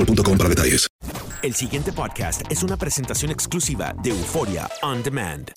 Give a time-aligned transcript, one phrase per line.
[0.00, 0.86] boostmobile.com para detalles.
[1.42, 5.50] El siguiente podcast es una presentación exclusiva de Euforia On Demand.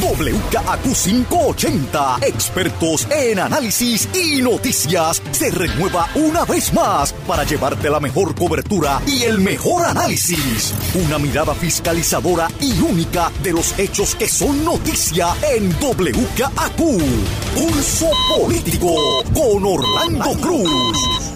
[0.00, 8.00] WKAQ 580, expertos en análisis y noticias, se renueva una vez más para llevarte la
[8.00, 10.72] mejor cobertura y el mejor análisis.
[10.94, 16.78] Una mirada fiscalizadora y única de los hechos que son noticia en WKAQ.
[17.54, 18.94] Pulso Político
[19.34, 21.35] con Orlando Cruz.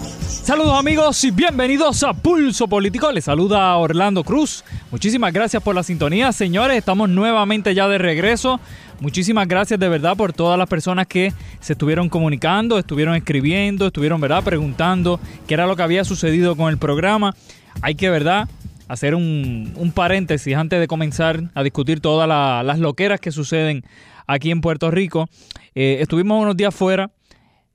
[0.51, 3.09] Saludos amigos y bienvenidos a Pulso Político.
[3.13, 4.65] Les saluda Orlando Cruz.
[4.91, 6.77] Muchísimas gracias por la sintonía, señores.
[6.77, 8.59] Estamos nuevamente ya de regreso.
[8.99, 11.31] Muchísimas gracias de verdad por todas las personas que
[11.61, 16.69] se estuvieron comunicando, estuvieron escribiendo, estuvieron, ¿verdad?, preguntando qué era lo que había sucedido con
[16.69, 17.33] el programa.
[17.81, 18.49] Hay que, ¿verdad?,
[18.89, 23.85] hacer un, paréntesis antes de comenzar a discutir todas la- las loqueras que suceden
[24.27, 25.29] aquí en Puerto Rico.
[25.75, 27.09] Eh, estuvimos unos días fuera.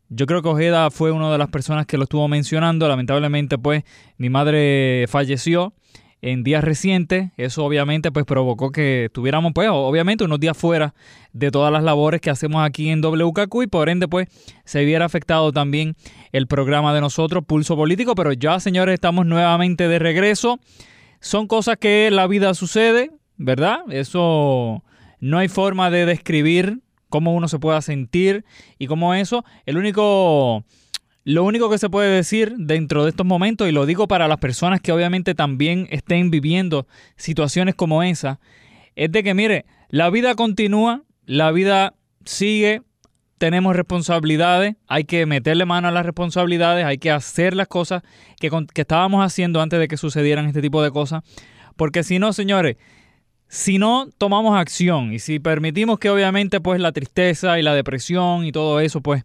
[0.09, 2.89] Yo creo que Ojeda fue una de las personas que lo estuvo mencionando.
[2.89, 3.83] Lamentablemente, pues,
[4.19, 5.75] mi madre falleció
[6.23, 7.31] en días recientes.
[7.37, 10.95] Eso obviamente, pues, provocó que estuviéramos, pues, obviamente, unos días fuera
[11.33, 14.29] de todas las labores que hacemos aquí en WKQ y por ende, pues,
[14.65, 15.97] se viera afectado también
[16.33, 18.15] el programa de nosotros, Pulso Político.
[18.15, 20.61] Pero ya, señores, estamos nuevamente de regreso.
[21.21, 23.81] Son cosas que la vida sucede, ¿verdad?
[23.91, 24.85] Eso
[25.19, 26.81] no hay forma de describir
[27.17, 28.45] cómo uno se pueda sentir
[28.79, 29.43] y cómo eso.
[29.65, 30.67] El único,
[31.25, 34.37] lo único que se puede decir dentro de estos momentos, y lo digo para las
[34.37, 38.39] personas que obviamente también estén viviendo situaciones como esa,
[38.97, 41.95] es de que, mire, la vida continúa, la vida
[42.27, 42.83] sigue,
[43.39, 48.03] tenemos responsabilidades, hay que meterle mano a las responsabilidades, hay que hacer las cosas
[48.39, 51.23] que, que estábamos haciendo antes de que sucedieran este tipo de cosas,
[51.77, 52.77] porque si no, señores,
[53.49, 58.45] si no tomamos acción y si permitimos que obviamente pues la tristeza y la depresión
[58.45, 59.25] y todo eso pues,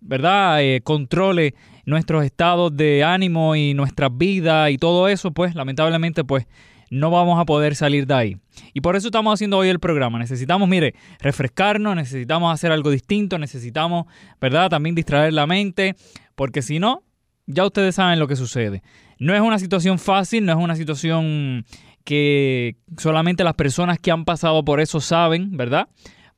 [0.00, 0.62] ¿verdad?
[0.62, 1.54] Eh, controle
[1.86, 6.46] nuestros estados de ánimo y nuestras vidas y todo eso pues lamentablemente pues
[6.90, 8.36] no vamos a poder salir de ahí.
[8.72, 10.18] Y por eso estamos haciendo hoy el programa.
[10.18, 14.06] Necesitamos, mire, refrescarnos, necesitamos hacer algo distinto, necesitamos,
[14.40, 14.70] ¿verdad?
[14.70, 15.96] También distraer la mente,
[16.36, 17.02] porque si no,
[17.46, 18.82] ya ustedes saben lo que sucede.
[19.18, 21.64] No es una situación fácil, no es una situación
[22.04, 25.88] que solamente las personas que han pasado por eso saben, ¿verdad?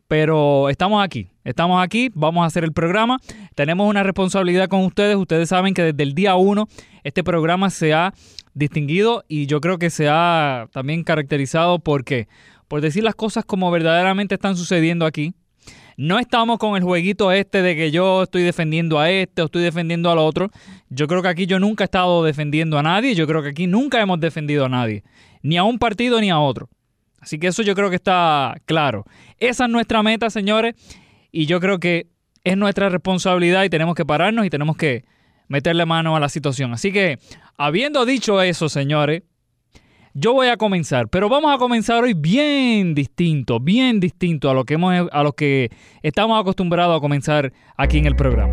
[0.09, 3.19] Pero estamos aquí, estamos aquí, vamos a hacer el programa,
[3.57, 6.69] tenemos una responsabilidad con ustedes, ustedes saben que desde el día uno
[7.03, 8.15] este programa se ha
[8.55, 12.29] distinguido y yo creo que se ha también caracterizado porque
[12.69, 15.35] por decir las cosas como verdaderamente están sucediendo aquí.
[15.99, 19.63] No estamos con el jueguito este de que yo estoy defendiendo a este o estoy
[19.63, 20.51] defendiendo al otro.
[20.91, 23.15] Yo creo que aquí yo nunca he estado defendiendo a nadie.
[23.15, 25.05] Yo creo que aquí nunca hemos defendido a nadie.
[25.47, 26.69] Ni a un partido ni a otro.
[27.21, 29.05] Así que eso yo creo que está claro.
[29.39, 30.75] Esa es nuestra meta, señores.
[31.31, 32.09] Y yo creo que
[32.43, 35.05] es nuestra responsabilidad y tenemos que pararnos y tenemos que
[35.47, 36.73] meterle mano a la situación.
[36.73, 37.21] Así que,
[37.57, 39.23] habiendo dicho eso, señores,
[40.15, 44.65] yo voy a comenzar, pero vamos a comenzar hoy bien distinto, bien distinto a lo
[44.65, 45.71] que hemos, a lo que
[46.03, 48.53] estamos acostumbrados a comenzar aquí en el programa.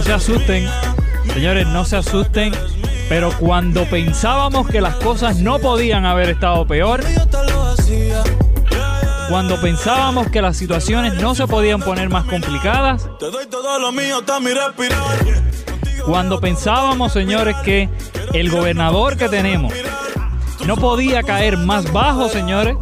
[0.00, 0.66] No se asusten,
[1.34, 2.54] señores, no se asusten.
[3.10, 7.02] Pero cuando pensábamos que las cosas no podían haber estado peor,
[9.28, 13.10] cuando pensábamos que las situaciones no se podían poner más complicadas,
[16.06, 17.90] cuando pensábamos, señores, que
[18.32, 19.74] el gobernador que tenemos
[20.66, 22.74] no podía caer más bajo, señores,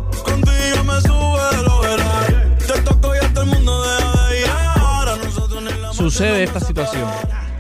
[5.99, 7.11] sucede esta situación.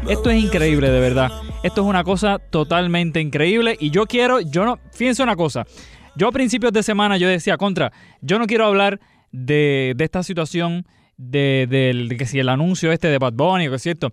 [0.08, 1.28] Esto es increíble, de verdad.
[1.64, 5.66] Esto es una cosa totalmente increíble y yo quiero, yo no, fíjense una cosa,
[6.14, 7.90] yo a principios de semana yo decía, contra,
[8.20, 9.00] yo no quiero hablar
[9.32, 10.86] de, de esta situación
[11.16, 14.12] de, de, que si el anuncio este de Bad Bunny, que es cierto,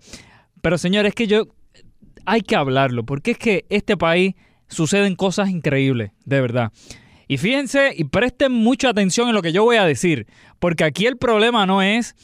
[0.60, 1.46] pero señores, es que yo,
[2.24, 4.34] hay que hablarlo, porque es que este país
[4.66, 6.72] suceden cosas increíbles, de verdad.
[7.28, 10.26] Y fíjense y presten mucha atención en lo que yo voy a decir,
[10.58, 12.16] porque aquí el problema no es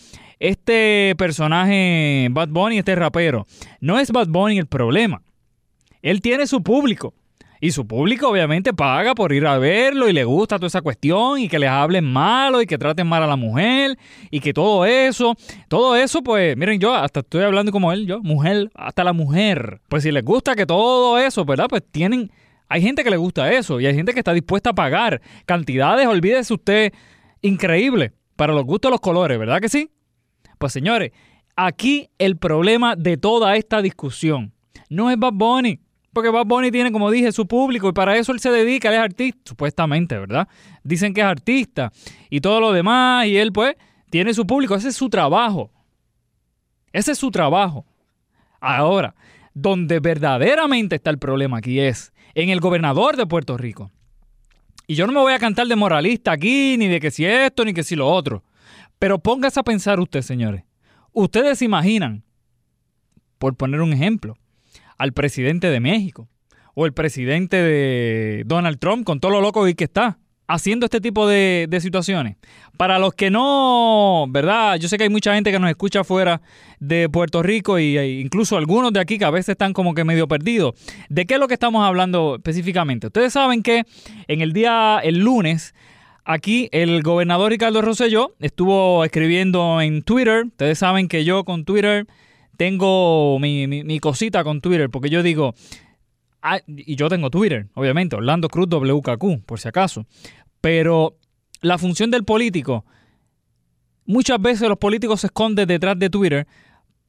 [0.43, 3.47] este personaje Bad Bunny, este rapero,
[3.81, 5.23] no es Bad Bunny el problema.
[6.03, 7.15] Él tiene su público.
[7.61, 11.39] Y su público obviamente paga por ir a verlo y le gusta toda esa cuestión
[11.39, 13.97] y que les hablen malo y que traten mal a la mujer
[14.33, 15.37] y que todo eso,
[15.69, 19.81] todo eso pues miren yo hasta estoy hablando como él, yo, mujer, hasta la mujer.
[19.88, 21.67] Pues si les gusta que todo eso, ¿verdad?
[21.69, 22.33] Pues tienen,
[22.69, 26.09] hay gente que le gusta eso y hay gente que está dispuesta a pagar cantidades,
[26.09, 26.93] olvídese usted,
[27.43, 29.88] increíble para los gustos los colores, ¿verdad que sí?
[30.62, 31.11] Pues señores,
[31.56, 34.53] aquí el problema de toda esta discusión
[34.88, 35.81] no es Bad Bunny.
[36.12, 38.94] Porque Bad Bunny tiene, como dije, su público y para eso él se dedica, él
[38.94, 40.47] es artista, supuestamente, ¿verdad?
[40.85, 41.91] Dicen que es artista
[42.31, 43.75] y todo lo demás y él pues
[44.09, 45.73] tiene su público, ese es su trabajo.
[46.93, 47.85] Ese es su trabajo.
[48.61, 49.17] Ahora,
[49.55, 53.91] donde verdaderamente está el problema aquí es en el gobernador de Puerto Rico.
[54.87, 57.64] Y yo no me voy a cantar de moralista aquí, ni de que si esto,
[57.64, 58.44] ni que si lo otro.
[59.02, 60.62] Pero póngase a pensar usted, señores.
[61.10, 62.22] Ustedes imaginan,
[63.38, 64.37] por poner un ejemplo,
[64.96, 66.28] al presidente de México
[66.76, 71.26] o el presidente de Donald Trump con todo lo loco que está haciendo este tipo
[71.26, 72.37] de, de, situaciones.
[72.76, 74.76] Para los que no, ¿verdad?
[74.76, 76.40] Yo sé que hay mucha gente que nos escucha fuera
[76.78, 80.04] de Puerto Rico y e incluso algunos de aquí que a veces están como que
[80.04, 80.75] medio perdidos.
[81.08, 83.08] ¿De qué es lo que estamos hablando específicamente?
[83.08, 83.84] Ustedes saben que
[84.28, 85.75] en el día, el lunes,
[86.25, 90.45] Aquí el gobernador Ricardo Rosselló estuvo escribiendo en Twitter.
[90.47, 92.07] Ustedes saben que yo con Twitter
[92.57, 95.55] tengo mi, cosita con Twitter, porque yo digo,
[96.41, 100.07] ah, y yo tengo Twitter, obviamente, Orlando Cruz WKQ, por si acaso.
[100.61, 101.17] Pero
[101.61, 102.85] la función del político,
[104.07, 106.47] muchas veces los políticos se esconden detrás de Twitter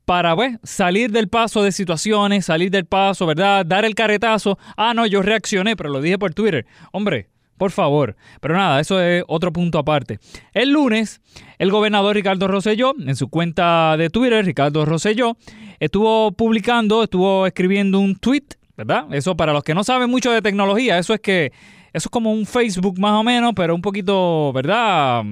[0.06, 3.64] para pues, salir del paso de situaciones, salir del paso, ¿verdad?
[3.64, 4.58] Dar el caretazo.
[4.76, 6.66] Ah, no, yo reaccioné, pero lo dije por Twitter.
[6.92, 8.16] Hombre, por favor.
[8.42, 10.20] Pero nada, eso es otro punto aparte.
[10.54, 11.22] El lunes,
[11.58, 15.38] el gobernador Ricardo Rosselló, en su cuenta de Twitter, Ricardo Rosselló,
[15.80, 18.46] estuvo publicando, estuvo escribiendo un tweet,
[18.76, 19.06] ¿verdad?
[19.12, 21.52] Eso para los que no saben mucho de tecnología, eso es que,
[21.94, 25.24] eso es como un Facebook más o menos, pero un poquito, ¿verdad?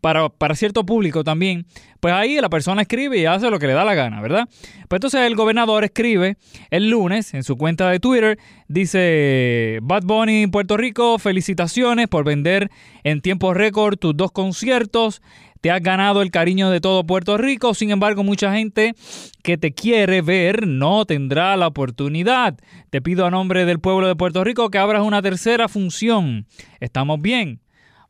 [0.00, 1.66] Para, para, cierto público también,
[2.00, 4.48] pues ahí la persona escribe y hace lo que le da la gana, ¿verdad?
[4.88, 6.36] Pues entonces el gobernador escribe
[6.70, 12.70] el lunes en su cuenta de Twitter, dice, Bad Bunny Puerto Rico, felicitaciones por vender
[13.04, 15.22] en tiempo récord tus dos conciertos.
[15.60, 18.94] Te has ganado el cariño de todo Puerto Rico, sin embargo mucha gente
[19.42, 22.56] que te quiere ver no tendrá la oportunidad.
[22.88, 26.46] Te pido a nombre del pueblo de Puerto Rico que abras una tercera función.
[26.80, 27.60] ¿Estamos bien?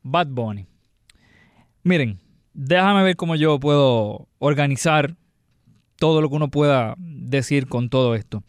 [0.01, 0.70] Bad Bunny.
[1.83, 2.19] Miren,
[2.53, 5.15] déjame ver cómo yo puedo organizar
[5.97, 8.43] todo lo que uno pueda decir con todo esto.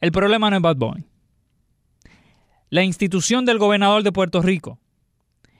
[0.00, 1.04] El problema no es Bad Bunny.
[2.70, 4.78] La institución del gobernador de Puerto Rico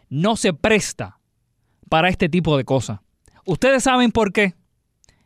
[0.09, 1.19] no se presta
[1.89, 3.01] para este tipo de cosas.
[3.47, 4.55] Ustedes saben por qué.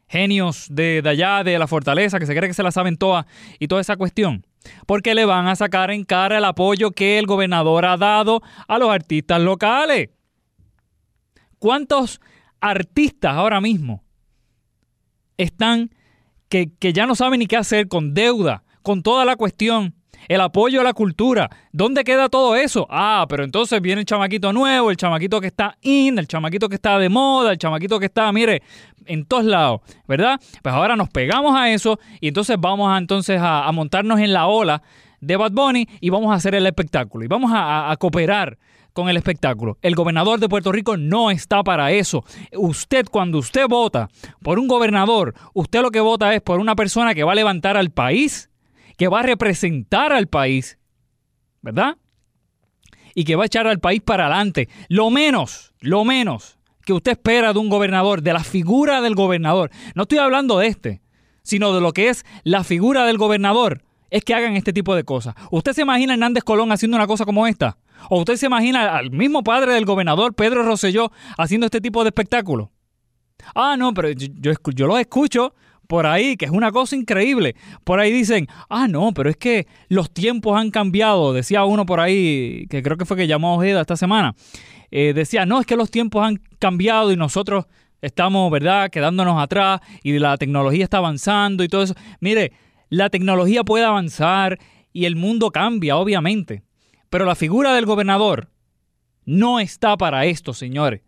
[0.09, 3.25] genios de, de allá, de la fortaleza, que se cree que se la saben todas
[3.59, 4.47] y toda esa cuestión.
[4.87, 8.79] Porque le van a sacar en cara el apoyo que el gobernador ha dado a
[8.79, 10.11] los artistas locales.
[11.63, 12.21] ¿Cuántos
[12.61, 14.03] artistas ahora mismo
[15.37, 15.95] están
[16.49, 19.95] que, que ya no saben ni qué hacer con deuda, con toda la cuestión?
[20.29, 21.51] el apoyo a la cultura.
[21.73, 22.87] ¿Dónde queda todo eso?
[22.91, 26.77] Ah, pero entonces viene el chamaquito nuevo, el chamaquito que está in, el chamaquito que
[26.77, 28.63] está de moda, el chamaquito que está, mire,
[29.07, 30.41] en todos lados, ¿verdad?
[30.63, 34.47] Pues ahora nos pegamos a eso y entonces vamos a, entonces a, montarnos en la
[34.47, 34.83] ola
[35.21, 38.59] de Bad Bunny y vamos a hacer el espectáculo y vamos a cooperar
[38.93, 39.79] con el espectáculo.
[39.83, 42.25] El gobernador de Puerto Rico no está para eso.
[42.57, 44.09] Usted, cuando usted vota
[44.43, 47.77] por un gobernador, usted lo que vota es por una persona que va a levantar
[47.77, 48.51] al país
[48.97, 50.79] que va a representar al país,
[51.61, 51.97] ¿verdad?
[53.15, 54.69] Y que va a echar al país para adelante.
[54.89, 59.71] Lo menos, lo menos que usted espera de un gobernador, de la figura del gobernador.
[59.95, 61.03] No estoy hablando de este,
[61.43, 63.83] sino de lo que es la figura del gobernador.
[64.11, 65.35] Es que hagan este tipo de cosas.
[65.51, 67.79] ¿Usted se imagina Hernández Colón haciendo una cosa como esta?
[68.11, 72.09] ¿O usted se imagina al mismo padre del gobernador, Pedro Rosselló, haciendo este tipo de
[72.09, 72.71] espectáculo?
[73.55, 75.55] Ah, no, pero yo, yo, yo lo escucho
[75.87, 77.55] por ahí, que es una cosa increíble.
[77.85, 81.33] Por ahí dicen, ah, no, pero es que los tiempos han cambiado.
[81.33, 84.35] Decía uno por ahí, que creo que fue que llamó a Ojeda esta semana.
[84.91, 87.67] Eh, decía, no, es que los tiempos han cambiado y nosotros
[88.01, 91.95] estamos, ¿verdad?, quedándonos atrás y la tecnología está avanzando y todo eso.
[92.21, 92.53] Mire,
[92.89, 94.59] la tecnología puede avanzar
[94.93, 96.63] y el mundo cambia, obviamente.
[97.13, 98.49] Pero la figura del gobernador
[99.27, 101.03] no está para esto, señores.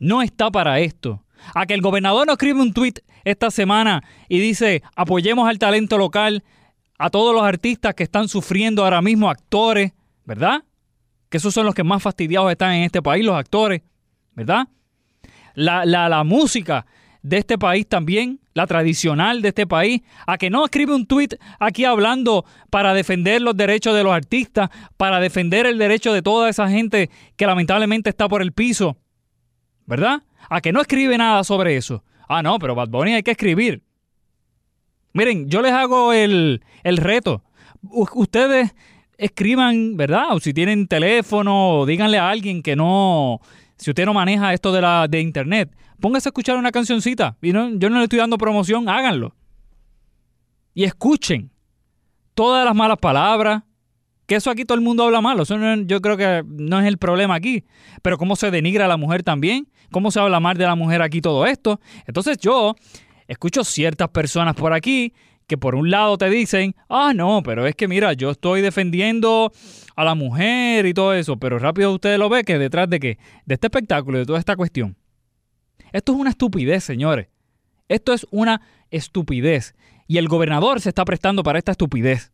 [0.00, 1.24] No está para esto.
[1.54, 5.98] A que el gobernador no escribe un tweet esta semana y dice, apoyemos al talento
[5.98, 6.42] local,
[6.98, 9.92] a todos los artistas que están sufriendo ahora mismo, actores,
[10.24, 10.64] ¿verdad?
[11.28, 13.82] Que esos son los que más fastidiados están en este país, los actores,
[14.34, 14.66] ¿verdad?
[15.54, 16.86] La, la, la música
[17.22, 21.38] de este país también, la tradicional de este país, a que no escribe un tweet
[21.58, 26.48] aquí hablando para defender los derechos de los artistas, para defender el derecho de toda
[26.48, 28.96] esa gente que lamentablemente está por el piso,
[29.86, 30.22] ¿verdad?
[30.48, 32.02] A que no escribe nada sobre eso.
[32.28, 33.82] Ah, no, pero Bad Bunny hay que escribir.
[35.12, 37.42] Miren, yo les hago el, reto.
[37.82, 38.72] ustedes
[39.18, 40.26] escriban, ¿verdad?
[40.30, 43.40] O si tienen teléfono, díganle a alguien que no,
[43.76, 47.36] si usted no maneja esto de la de internet, póngase a escuchar una cancioncita.
[47.42, 49.34] Y no, yo no le estoy dando promoción, háganlo.
[50.74, 51.50] Y escuchen
[52.34, 53.62] todas las malas palabras,
[54.26, 55.42] que eso aquí todo el mundo habla malo.
[55.42, 57.64] Eso yo creo que no es el problema aquí.
[58.00, 59.68] Pero cómo se denigra a la mujer también.
[59.90, 61.80] Cómo se habla mal de la mujer aquí todo esto.
[62.06, 62.76] Entonces yo
[63.26, 65.12] escucho ciertas personas por aquí
[65.48, 69.50] que por un lado te dicen, ah, no, pero es que mira, yo estoy defendiendo
[69.96, 71.36] a la mujer y todo eso.
[71.38, 73.18] Pero rápido ustedes lo ven que detrás de qué?
[73.46, 74.96] De este espectáculo, de toda esta cuestión.
[75.92, 77.28] Esto es una estupidez, señores.
[77.88, 79.74] Esto es una estupidez.
[80.06, 82.32] Y el gobernador se está prestando para esta estupidez.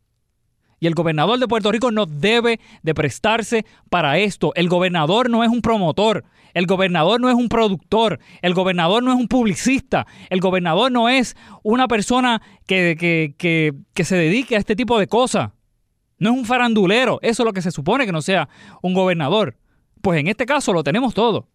[0.78, 4.52] Y el gobernador de Puerto Rico no debe de prestarse para esto.
[4.54, 6.24] El gobernador no es un promotor.
[6.52, 8.18] El gobernador no es un productor.
[8.42, 10.06] El gobernador no es un publicista.
[10.28, 12.96] El gobernador no es una persona que,
[13.38, 15.52] que, que se dedique a este tipo de cosas.
[16.18, 17.18] No es un farandulero.
[17.22, 18.48] Eso es lo que se supone que no sea
[18.82, 19.56] un gobernador.
[20.02, 21.48] Pues en este caso lo tenemos todo.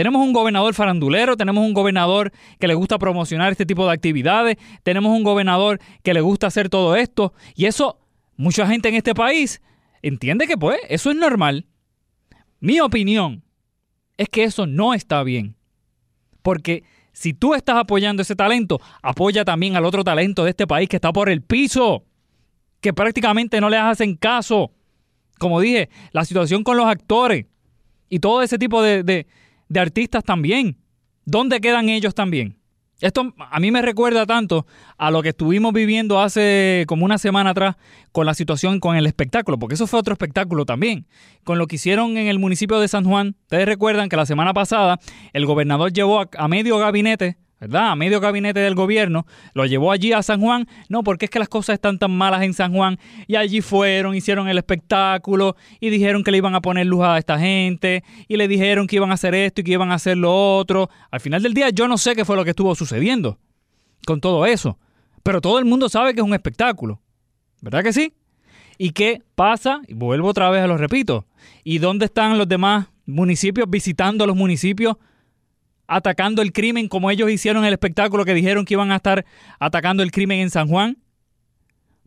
[0.00, 4.56] Tenemos un gobernador farandulero, tenemos un gobernador que le gusta promocionar este tipo de actividades,
[4.82, 8.00] tenemos un gobernador que le gusta hacer todo esto y eso
[8.34, 9.60] mucha gente en este país
[10.00, 11.66] entiende que pues eso es normal.
[12.60, 13.44] Mi opinión
[14.16, 15.54] es que eso no está bien.
[16.40, 20.88] Porque si tú estás apoyando ese talento, apoya también al otro talento de este país
[20.88, 22.06] que está por el piso,
[22.80, 24.72] que prácticamente no le hacen caso.
[25.38, 27.44] Como dije, la situación con los actores
[28.08, 29.26] y todo ese tipo de
[29.78, 30.78] artistas también.
[31.24, 32.60] ¿Dónde quedan ellos también?
[33.00, 34.66] Esto a mí me recuerda tanto
[34.98, 37.76] a lo que estuvimos viviendo hace como una semana atrás
[38.12, 41.06] con la situación con el espectáculo, porque eso fue otro espectáculo también,
[41.42, 43.36] con lo que hicieron en el municipio de San Juan.
[43.42, 45.00] Ustedes recuerdan que la semana pasada
[45.32, 47.90] el gobernador llevó a, medio gabinete ¿verdad?
[47.90, 51.38] A medio gabinete del gobierno, lo llevó allí a San Juan, no, porque es que
[51.38, 55.90] las cosas están tan malas en San Juan, y allí fueron, hicieron el espectáculo, y
[55.90, 59.10] dijeron que le iban a poner luz a esta gente, y le dijeron que iban
[59.10, 60.88] a hacer esto y que iban a hacer lo otro.
[61.10, 63.38] Al final del día yo no sé qué fue lo que estuvo sucediendo
[64.06, 64.78] con todo eso,
[65.22, 67.02] pero todo el mundo sabe que es un espectáculo,
[67.60, 68.14] ¿verdad que sí?
[68.78, 69.82] ¿Y qué pasa?
[69.86, 71.26] Y vuelvo otra vez a lo repito.
[71.64, 74.96] ¿Y dónde están los demás municipios visitando los municipios
[75.90, 79.26] atacando el crimen como ellos hicieron el espectáculo que dijeron que iban a estar
[79.58, 80.98] atacando el crimen en San Juan?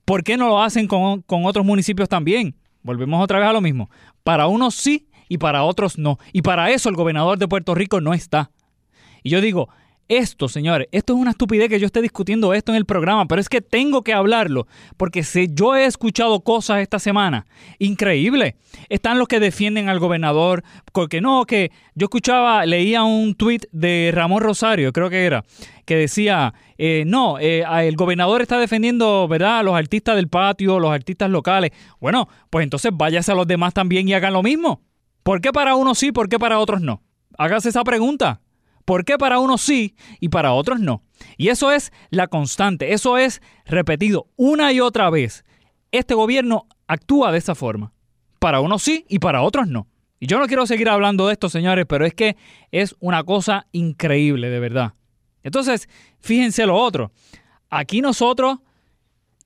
[0.06, 2.56] ¿Por qué no lo hacen con, con otros municipios también?
[2.82, 3.90] Volvemos otra vez a lo mismo.
[4.24, 6.18] Para unos sí y para otros no.
[6.32, 8.52] Y para eso el gobernador de Puerto Rico no está.
[9.22, 9.70] Y yo digo,
[10.10, 13.40] Esto, señores, esto es una estupidez que yo esté discutiendo esto en el programa, pero
[13.40, 14.68] es que tengo que hablarlo,
[14.98, 17.46] porque si yo he escuchado cosas esta semana,
[17.80, 18.58] increíble.
[18.90, 24.12] Están los que defienden al gobernador, porque no, que yo escuchaba, leía un tweet de
[24.14, 25.46] Ramón Rosario, creo que era,
[25.86, 30.80] que decía, eh, no, eh, el gobernador está defendiendo, ¿verdad?, a los artistas del patio,
[30.80, 31.72] los artistas locales.
[32.02, 34.82] Bueno, pues entonces váyase a los demás también y hagan lo mismo.
[35.24, 37.02] ¿Por qué para unos sí, por qué para otros no?
[37.38, 38.42] Hágase esa pregunta.
[38.86, 41.04] ¿Por qué para unos sí y para otros no?
[41.38, 45.46] Y eso es la constante, eso es repetido una y otra vez.
[45.92, 47.94] Este gobierno actúa de esa forma.
[48.40, 49.88] Para unos sí y para otros no.
[50.20, 52.38] Y yo no quiero seguir hablando de esto, señores, pero es que
[52.72, 54.94] es una cosa increíble, de verdad.
[55.44, 57.12] Entonces, fíjense lo otro.
[57.70, 58.60] Aquí nosotros,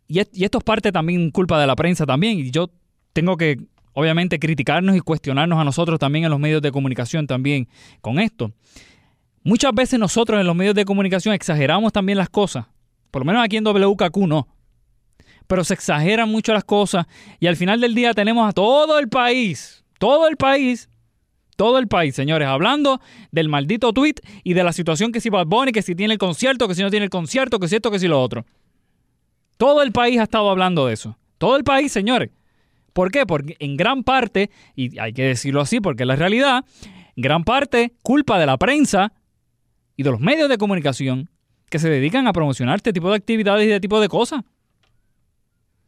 [0.07, 2.69] y esto es parte también culpa de la prensa también, y yo
[3.13, 3.57] tengo que
[3.93, 7.67] obviamente criticarnos y cuestionarnos a nosotros también en los medios de comunicación también
[8.01, 8.51] con esto.
[9.47, 12.65] Muchas veces nosotros en los medios de comunicación exageramos también las cosas.
[13.11, 14.45] Por lo menos aquí en WKQ no.
[15.47, 17.05] Pero se exageran mucho las cosas
[17.39, 20.89] y al final del día tenemos a todo el país, todo el país,
[21.55, 22.99] todo el país, señores, hablando
[23.31, 26.19] del maldito tweet y de la situación que si Bad Bunny, que si tiene el
[26.19, 28.45] concierto, que si no tiene el concierto, que si esto, que si lo otro.
[29.55, 31.17] Todo el país ha estado hablando de eso.
[31.37, 32.31] Todo el país, señores.
[32.91, 33.25] ¿Por qué?
[33.25, 36.65] Porque en gran parte, y hay que decirlo así porque es la realidad,
[37.15, 39.13] gran parte culpa de la prensa
[39.97, 41.29] y de los medios de comunicación
[41.69, 44.43] que se dedican a promocionar este tipo de actividades y de tipo de cosas.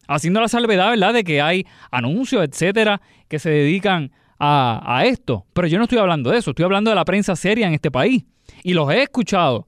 [0.07, 5.45] Haciendo la salvedad, ¿verdad?, de que hay anuncios, etcétera, que se dedican a, a esto.
[5.53, 7.91] Pero yo no estoy hablando de eso, estoy hablando de la prensa seria en este
[7.91, 8.25] país.
[8.63, 9.67] Y los he escuchado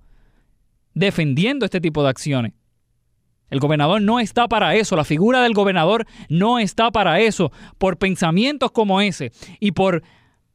[0.93, 2.53] defendiendo este tipo de acciones.
[3.51, 7.98] El gobernador no está para eso, la figura del gobernador no está para eso, por
[7.98, 10.03] pensamientos como ese y por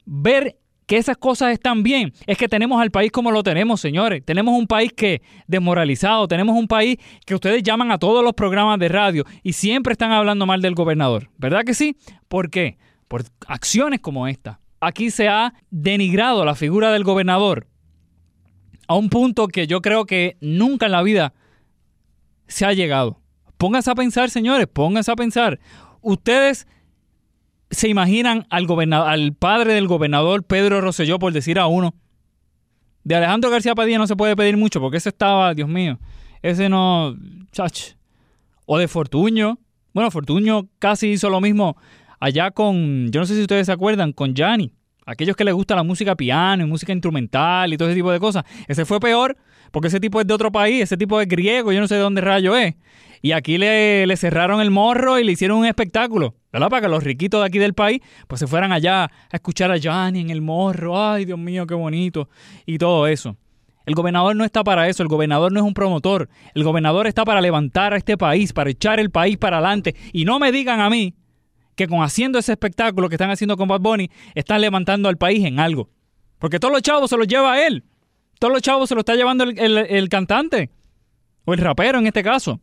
[0.05, 4.23] ver que esas cosas están bien, es que tenemos al país como lo tenemos, señores.
[4.25, 8.79] Tenemos un país que desmoralizado, tenemos un país que ustedes llaman a todos los programas
[8.79, 11.29] de radio y siempre están hablando mal del gobernador.
[11.37, 11.97] ¿Verdad que sí?
[12.29, 12.77] ¿Por qué?
[13.09, 14.61] Por acciones como esta.
[14.79, 17.67] Aquí se ha denigrado la figura del gobernador
[18.87, 21.33] a un punto que yo creo que nunca en la vida
[22.47, 23.19] se ha llegado.
[23.57, 25.59] Pónganse a pensar, señores, pónganse a pensar.
[25.99, 26.65] Ustedes
[27.69, 31.95] se imaginan al, al padre del gobernador Pedro Rosselló, por decir a uno.
[33.03, 35.99] De Alejandro García Padilla no se puede pedir mucho porque ese estaba, Dios mío,
[36.41, 37.15] ese no.
[37.51, 37.93] Chach.
[38.65, 39.59] O de Fortuño.
[39.93, 41.77] Bueno, Fortuño casi hizo lo mismo
[42.19, 43.09] allá con.
[43.11, 44.73] Yo no sé si ustedes se acuerdan, con Yanni.
[45.05, 48.19] Aquellos que les gusta la música piano y música instrumental y todo ese tipo de
[48.19, 48.43] cosas.
[48.67, 49.37] Ese fue peor
[49.71, 52.01] porque ese tipo es de otro país, ese tipo es griego, yo no sé de
[52.01, 52.75] dónde rayo es.
[53.21, 56.35] Y aquí le, le cerraron el morro y le hicieron un espectáculo.
[56.59, 59.77] Para que los riquitos de aquí del país pues se fueran allá a escuchar a
[59.81, 62.29] Johnny en el morro, ay Dios mío, qué bonito,
[62.65, 63.37] y todo eso.
[63.85, 67.23] El gobernador no está para eso, el gobernador no es un promotor, el gobernador está
[67.23, 69.95] para levantar a este país, para echar el país para adelante.
[70.11, 71.15] Y no me digan a mí
[71.75, 75.45] que con haciendo ese espectáculo que están haciendo con Bad Bunny, están levantando al país
[75.45, 75.89] en algo.
[76.39, 77.85] Porque todos los chavos se los lleva a él.
[78.39, 80.71] Todos los chavos se los está llevando el cantante.
[81.45, 82.59] O el rapero en este caso.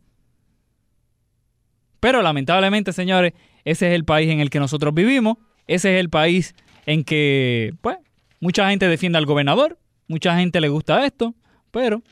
[2.05, 5.37] Pero lamentablemente, señores, ese es el país en el que nosotros vivimos.
[5.65, 6.53] Ese es el país
[6.85, 7.97] en que, pues,
[8.39, 9.79] mucha gente defiende al gobernador.
[10.07, 11.33] Mucha gente le gusta esto.
[11.71, 12.03] Pero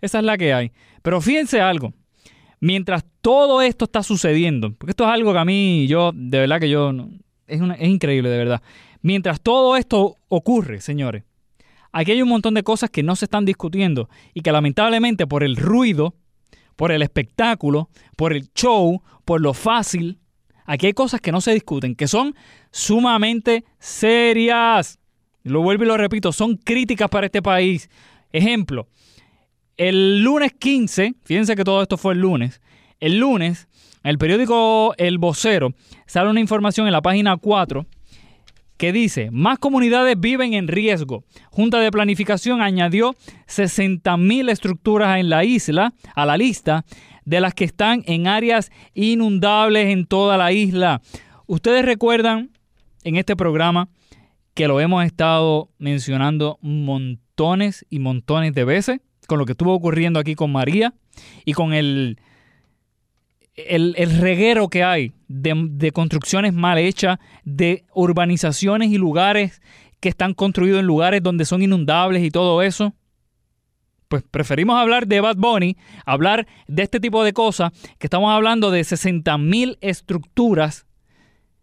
[0.00, 0.72] esa es la que hay.
[1.02, 1.92] Pero fíjense algo.
[2.60, 6.58] Mientras todo esto está sucediendo, porque esto es algo que a mí, yo, de verdad
[6.58, 6.90] que yo,
[7.46, 8.62] es, es increíble, de verdad.
[9.02, 11.24] Mientras todo esto ocurre, señores,
[11.92, 15.44] aquí hay un montón de cosas que no se están discutiendo y que lamentablemente por
[15.44, 16.14] el ruido,
[16.82, 20.18] por el espectáculo, por el show, por lo fácil,
[20.66, 22.34] Aquí hay cosas que no se discuten, que son
[22.72, 24.98] sumamente serias.
[25.44, 27.88] Lo vuelvo y lo repito, son críticas para este país.
[28.32, 28.88] Ejemplo,
[29.76, 32.60] el lunes 15, fíjense que todo esto fue el lunes,
[32.98, 33.68] el lunes,
[34.02, 35.74] el periódico El Vocero
[36.06, 37.86] sale una información en la página 4
[38.82, 41.22] que dice, más comunidades viven en riesgo.
[41.52, 43.14] Junta de Planificación añadió
[43.46, 46.84] 60.000 estructuras en la isla a la lista
[47.24, 51.00] de las que están en áreas inundables en toda la isla.
[51.46, 52.50] Ustedes recuerdan
[53.04, 53.88] en este programa
[54.52, 60.18] que lo hemos estado mencionando montones y montones de veces, con lo que estuvo ocurriendo
[60.18, 60.92] aquí con María
[61.44, 62.18] y con el,
[63.54, 69.60] el, reguero que hay de, construcciones mal hechas, de urbanizaciones y lugares
[70.00, 72.94] que están construidos en lugares donde son inundables y todo eso
[74.08, 78.70] pues preferimos hablar de Bad Bunny, hablar de este tipo de cosas, que estamos hablando
[78.70, 80.84] de 60 mil estructuras,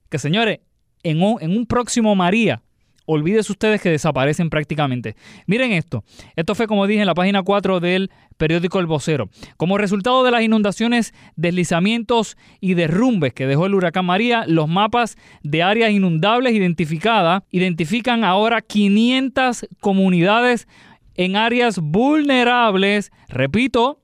[0.10, 0.60] que señores,
[1.04, 2.64] en un, en un próximo María
[3.12, 5.16] olvídese ustedes que desaparecen prácticamente.
[5.48, 6.04] Miren esto.
[6.36, 9.30] Esto fue como dije en la página 4 del periódico El Vocero.
[9.58, 15.18] Como resultado de las inundaciones, deslizamientos y derrumbes que dejó el huracán María, los mapas
[15.42, 20.68] de áreas inundables identificadas identifican ahora 500 comunidades
[21.16, 23.12] en áreas vulnerables.
[23.28, 24.02] Repito,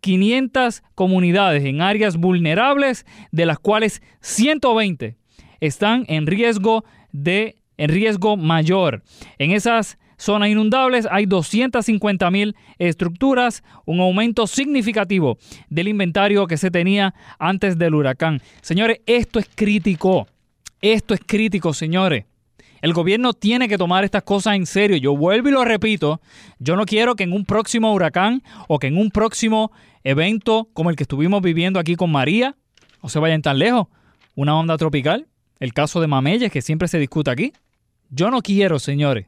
[0.00, 5.16] 500 comunidades en áreas vulnerables, de las cuales 120
[5.60, 9.02] están en riesgo de en riesgo mayor.
[9.38, 16.70] En esas zonas inundables hay 250 mil estructuras, un aumento significativo del inventario que se
[16.70, 18.40] tenía antes del huracán.
[18.62, 20.26] Señores, esto es crítico.
[20.80, 22.24] Esto es crítico, señores.
[22.82, 24.96] El gobierno tiene que tomar estas cosas en serio.
[24.96, 26.20] Yo vuelvo y lo repito.
[26.58, 29.72] Yo no quiero que en un próximo huracán o que en un próximo
[30.04, 32.54] evento como el que estuvimos viviendo aquí con María,
[33.00, 33.88] o se vayan tan lejos,
[34.34, 35.26] una onda tropical,
[35.58, 37.52] el caso de Mameyes que siempre se discute aquí.
[38.10, 39.26] Yo no quiero, señores,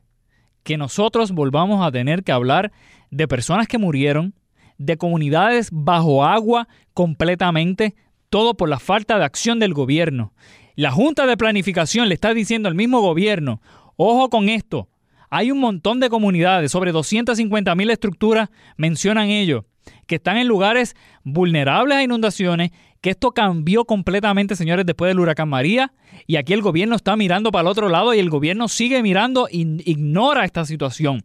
[0.62, 2.72] que nosotros volvamos a tener que hablar
[3.10, 4.34] de personas que murieron,
[4.76, 7.96] de comunidades bajo agua completamente,
[8.30, 10.32] todo por la falta de acción del gobierno.
[10.76, 13.60] La Junta de Planificación le está diciendo al mismo gobierno,
[13.96, 14.88] ojo con esto,
[15.30, 19.64] hay un montón de comunidades, sobre 250 mil estructuras, mencionan ellos,
[20.06, 25.48] que están en lugares vulnerables a inundaciones, que esto cambió completamente, señores, después del huracán
[25.48, 25.92] María,
[26.26, 29.48] y aquí el gobierno está mirando para el otro lado y el gobierno sigue mirando
[29.48, 31.24] e ignora esta situación.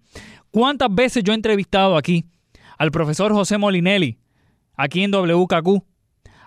[0.52, 2.26] ¿Cuántas veces yo he entrevistado aquí
[2.78, 4.20] al profesor José Molinelli,
[4.76, 5.84] aquí en WKQ,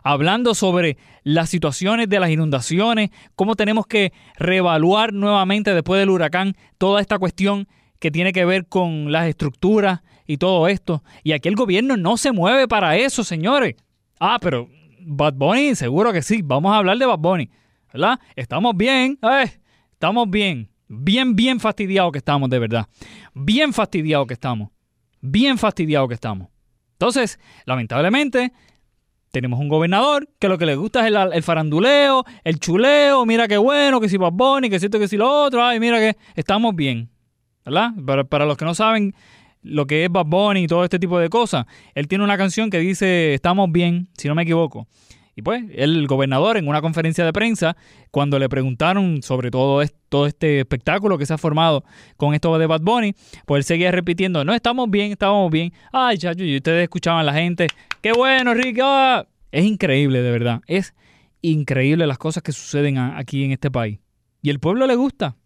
[0.02, 6.56] hablando sobre las situaciones de las inundaciones, cómo tenemos que reevaluar nuevamente después del huracán
[6.78, 7.66] toda esta cuestión
[7.98, 11.02] que tiene que ver con las estructuras y todo esto.
[11.24, 13.74] Y aquí el gobierno no se mueve para eso, señores.
[14.20, 14.68] Ah, pero
[15.08, 16.42] Bad Bunny, seguro que sí.
[16.42, 17.48] Vamos a hablar de Bad Bunny.
[17.92, 18.18] ¿Verdad?
[18.34, 19.18] Estamos bien.
[19.22, 19.50] Eh,
[19.92, 20.68] estamos bien.
[20.88, 22.86] Bien, bien fastidiados que estamos, de verdad.
[23.32, 24.70] Bien fastidiados que estamos.
[25.20, 26.48] Bien fastidiados que estamos.
[26.92, 28.52] Entonces, lamentablemente,
[29.30, 33.58] tenemos un gobernador que lo que le gusta es el, faranduleo, el chuleo, mira qué
[33.58, 36.16] bueno, que si Bad Bunny, que si esto, que si lo otro, ay, mira que
[36.34, 37.10] estamos bien.
[37.64, 37.90] ¿Verdad?
[38.04, 39.14] Para, para los que no saben
[39.66, 42.70] lo que es Bad Bunny y todo este tipo de cosas, él tiene una canción
[42.70, 44.87] que dice estamos bien, si no me equivoco.
[45.38, 47.76] Y pues, el gobernador en una conferencia de prensa,
[48.11, 51.85] cuando le preguntaron sobre todo, todo este espectáculo que se ha formado
[52.16, 55.74] con esto de Bad Bunny, pues él seguía repitiendo, no, estamos bien, estamos bien.
[55.92, 57.66] Ay, chacho, y ustedes escuchaban a la gente,
[58.00, 58.81] qué bueno, Ricky.
[58.83, 59.26] Ah".
[59.52, 60.62] Es increíble, de verdad.
[60.66, 60.94] Es
[61.42, 64.00] increíble las cosas que suceden aquí en este país.
[64.40, 65.37] Y el pueblo le gusta.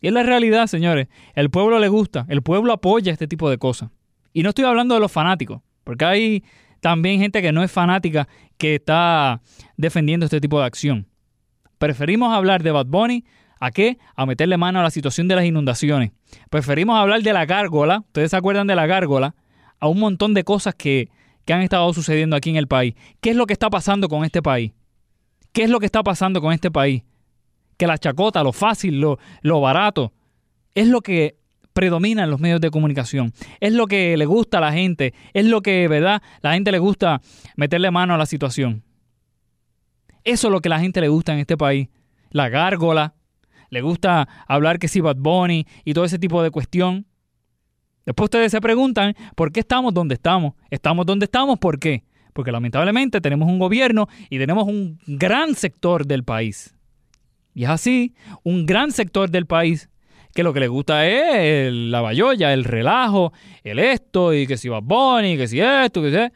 [0.00, 1.08] Y es la realidad, señores.
[1.34, 3.90] El pueblo le gusta, el pueblo apoya este tipo de cosas.
[4.32, 6.44] Y no estoy hablando de los fanáticos, porque hay
[6.80, 8.28] también gente que no es fanática
[8.58, 9.40] que está
[9.76, 11.06] defendiendo este tipo de acción.
[11.78, 13.24] Preferimos hablar de Bad Bunny
[13.60, 13.98] a qué?
[14.14, 16.12] A meterle mano a la situación de las inundaciones.
[16.50, 19.34] Preferimos hablar de la gárgola, ustedes se acuerdan de la gárgola,
[19.78, 21.10] a un montón de cosas que,
[21.44, 22.94] que han estado sucediendo aquí en el país.
[23.20, 24.72] ¿Qué es lo que está pasando con este país?
[25.52, 27.02] ¿Qué es lo que está pasando con este país?
[27.76, 30.12] Que la chacota, lo fácil, lo, lo barato,
[30.74, 31.38] es lo que
[31.72, 33.32] predomina en los medios de comunicación.
[33.60, 36.22] Es lo que le gusta a la gente, es lo que, ¿verdad?
[36.40, 37.20] La gente le gusta
[37.56, 38.82] meterle mano a la situación.
[40.24, 41.88] Eso es lo que la gente le gusta en este país.
[42.30, 43.14] La gárgola,
[43.70, 47.06] le gusta hablar que si Bad Bunny y todo ese tipo de cuestión.
[48.04, 50.54] Después ustedes se preguntan, ¿por qué estamos donde estamos?
[50.70, 51.58] ¿Estamos donde estamos?
[51.58, 52.04] ¿Por qué?
[52.32, 56.75] Porque lamentablemente tenemos un gobierno y tenemos un gran sector del país.
[57.56, 59.88] Y es así, un gran sector del país
[60.34, 63.32] que lo que le gusta es la bayolla, el relajo,
[63.64, 66.34] el esto, y que si va Bunny, que si esto, que si...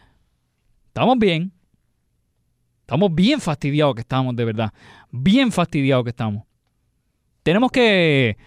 [0.87, 1.52] Estamos bien.
[2.80, 4.72] Estamos bien fastidiados que estamos, de verdad.
[5.11, 6.44] Bien fastidiados que estamos.
[7.42, 8.38] Tenemos que...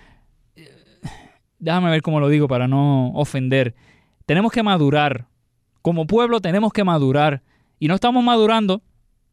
[1.59, 3.75] Déjame ver cómo lo digo para no ofender.
[4.25, 5.27] Tenemos que madurar.
[5.83, 7.43] Como pueblo tenemos que madurar.
[7.77, 8.81] Y no estamos madurando.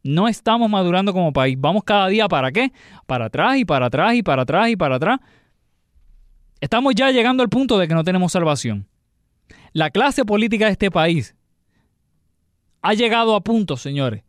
[0.03, 1.55] No estamos madurando como país.
[1.59, 2.71] Vamos cada día para qué?
[3.05, 5.19] Para atrás y para atrás y para atrás y para atrás.
[6.59, 8.87] Estamos ya llegando al punto de que no tenemos salvación.
[9.73, 11.35] La clase política de este país
[12.81, 14.23] ha llegado a punto, señores.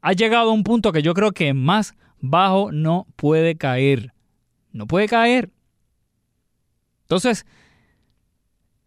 [0.00, 4.12] Ha llegado a un punto que yo creo que más bajo no puede caer.
[4.72, 5.50] No puede caer.
[7.02, 7.46] Entonces,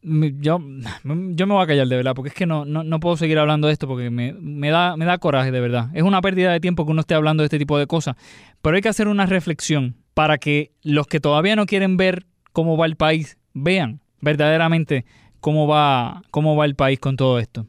[0.05, 0.59] yo,
[1.03, 3.67] yo me voy a callar de verdad, porque es que no, no, puedo seguir hablando
[3.67, 5.89] de esto porque me, me, da, me da coraje de verdad.
[5.93, 8.15] Es una pérdida de tiempo que uno esté hablando de este tipo de cosas.
[8.61, 12.77] Pero hay que hacer una reflexión para que los que todavía no quieren ver cómo
[12.77, 15.05] va el país, vean verdaderamente
[15.39, 17.65] cómo va, cómo va el país con todo esto.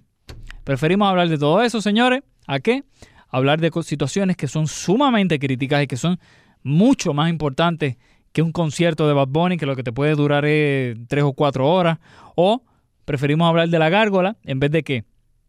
[0.65, 2.85] Preferimos hablar de todo eso, señores, ¿a qué?
[3.29, 6.19] Hablar de situaciones que son sumamente críticas y que son
[6.63, 7.97] mucho más importantes
[8.37, 11.33] que un concierto de Bad Bunny que lo que te puede durar es tres o
[11.33, 12.01] cuatro horas.
[12.35, 12.63] O
[13.07, 15.05] preferimos hablar de la gárgola en vez de qué?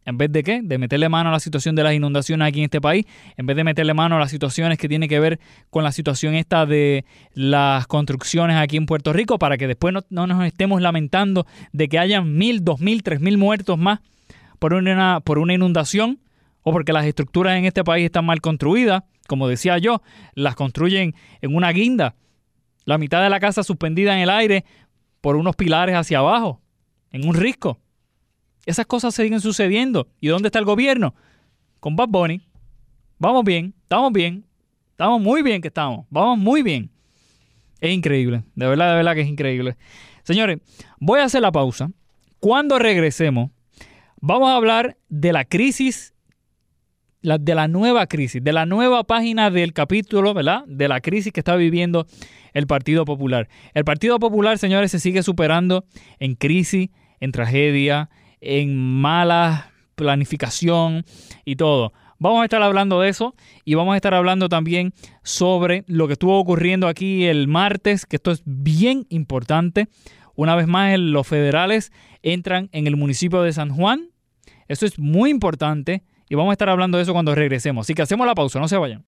[0.06, 0.62] En vez de qué?
[0.62, 3.04] De meterle mano a la situación de las inundaciones aquí en este país,
[3.36, 6.34] en vez de meterle mano a las situaciones que tienen que ver con la situación
[6.34, 10.80] esta de las construcciones aquí en Puerto Rico, para que después no, no nos estemos
[10.80, 14.00] lamentando de que hayan mil, dos mil, tres mil muertos más
[14.58, 16.20] por una, por una inundación
[16.62, 19.02] o porque las estructuras en este país están mal construidas.
[19.26, 20.00] Como decía yo,
[20.32, 22.14] las construyen en una guinda,
[22.88, 24.64] la mitad de la casa suspendida en el aire
[25.20, 26.62] por unos pilares hacia abajo,
[27.12, 27.78] en un risco.
[28.64, 30.08] Esas cosas siguen sucediendo.
[30.22, 31.14] ¿Y dónde está el gobierno?
[31.80, 32.40] Con Bad Bunny.
[33.18, 34.46] Vamos bien, estamos bien.
[34.92, 36.06] Estamos muy bien que estamos.
[36.08, 36.90] Vamos muy bien.
[37.78, 38.44] Es increíble.
[38.54, 39.76] De verdad, de verdad que es increíble.
[40.22, 40.58] Señores,
[40.98, 41.90] voy a hacer la pausa.
[42.40, 43.50] Cuando regresemos,
[44.18, 46.14] vamos a hablar de la crisis,
[47.22, 50.64] de la nueva crisis, de la nueva página del capítulo, ¿verdad?
[50.66, 52.06] De la crisis que está viviendo
[52.54, 53.48] el Partido Popular.
[53.74, 55.84] El Partido Popular, señores, se sigue superando
[56.18, 58.08] en crisis, en tragedia,
[58.40, 61.04] en mala planificación
[61.44, 61.92] y todo.
[62.20, 66.14] Vamos a estar hablando de eso y vamos a estar hablando también sobre lo que
[66.14, 69.88] estuvo ocurriendo aquí el martes, que esto es bien importante.
[70.34, 74.10] Una vez más, los federales entran en el municipio de San Juan.
[74.68, 77.86] Eso es muy importante y vamos a estar hablando de eso cuando regresemos.
[77.86, 79.04] Así que hacemos la pausa, no se vayan.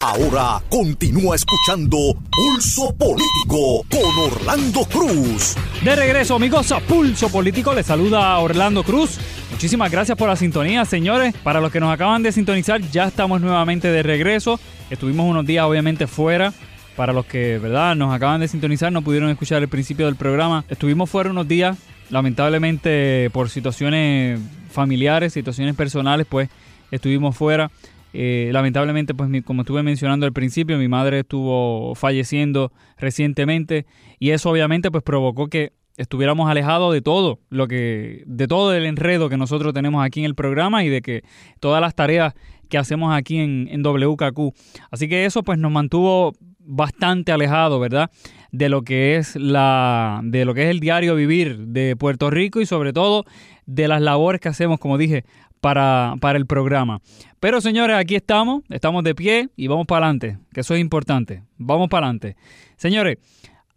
[0.00, 1.96] Ahora continúa escuchando
[2.30, 5.54] Pulso Político con Orlando Cruz.
[5.84, 9.18] De regreso, amigos, a Pulso Político les saluda Orlando Cruz.
[9.50, 11.34] Muchísimas gracias por la sintonía, señores.
[11.42, 14.58] Para los que nos acaban de sintonizar, ya estamos nuevamente de regreso.
[14.90, 16.52] Estuvimos unos días, obviamente, fuera.
[16.96, 20.64] Para los que, ¿verdad?, nos acaban de sintonizar, no pudieron escuchar el principio del programa.
[20.68, 21.78] Estuvimos fuera unos días,
[22.10, 24.40] lamentablemente por situaciones
[24.72, 26.48] familiares, situaciones personales, pues
[26.90, 27.70] estuvimos fuera.
[28.12, 33.86] Eh, lamentablemente, pues como estuve mencionando al principio, mi madre estuvo falleciendo recientemente
[34.18, 38.86] y eso obviamente pues provocó que estuviéramos alejados de todo lo que de todo el
[38.86, 41.22] enredo que nosotros tenemos aquí en el programa y de que
[41.60, 42.34] todas las tareas
[42.68, 44.54] que hacemos aquí en, en WKQ.
[44.90, 48.10] Así que eso pues nos mantuvo bastante alejado, ¿verdad?
[48.52, 52.60] De lo que es la de lo que es el diario vivir de Puerto Rico
[52.60, 53.24] y sobre todo
[53.66, 55.24] de las labores que hacemos, como dije,
[55.60, 57.00] para, para el programa.
[57.40, 61.42] Pero señores, aquí estamos, estamos de pie y vamos para adelante, que eso es importante.
[61.56, 62.36] Vamos para adelante.
[62.76, 63.18] Señores,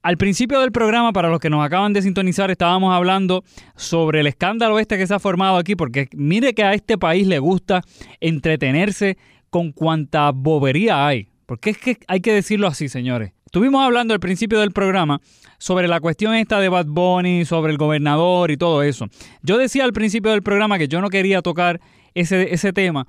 [0.06, 3.44] al principio del programa, para los que nos acaban de sintonizar, estábamos hablando
[3.76, 7.26] sobre el escándalo este que se ha formado aquí, porque mire que a este país
[7.26, 7.82] le gusta
[8.20, 9.18] entretenerse
[9.50, 11.30] con cuanta bobería hay.
[11.46, 13.35] Porque es que hay que decirlo así, señores.
[13.56, 15.22] Estuvimos hablando al principio del programa
[15.60, 19.08] sobre la cuestión esta de Bad Bunny, sobre el gobernador y todo eso.
[19.44, 21.80] Yo decía al principio del programa que yo no quería tocar
[22.14, 23.08] ese, ese tema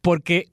[0.00, 0.46] porque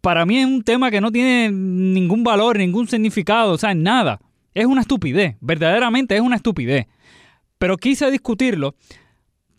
[0.00, 4.20] para mí es un tema que no tiene ningún valor, ningún significado, o sea, nada.
[4.54, 6.86] Es una estupidez, verdaderamente es una estupidez.
[7.58, 8.74] Pero quise discutirlo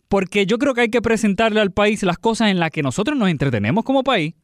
[0.08, 3.16] porque yo creo que hay que presentarle al país las cosas en las que nosotros
[3.16, 4.34] nos entretenemos como país.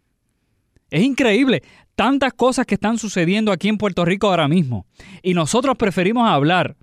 [0.90, 1.62] Es increíble
[1.96, 4.86] tantas cosas que están sucediendo aquí en Puerto Rico ahora mismo.
[5.22, 6.76] Y nosotros preferimos hablar,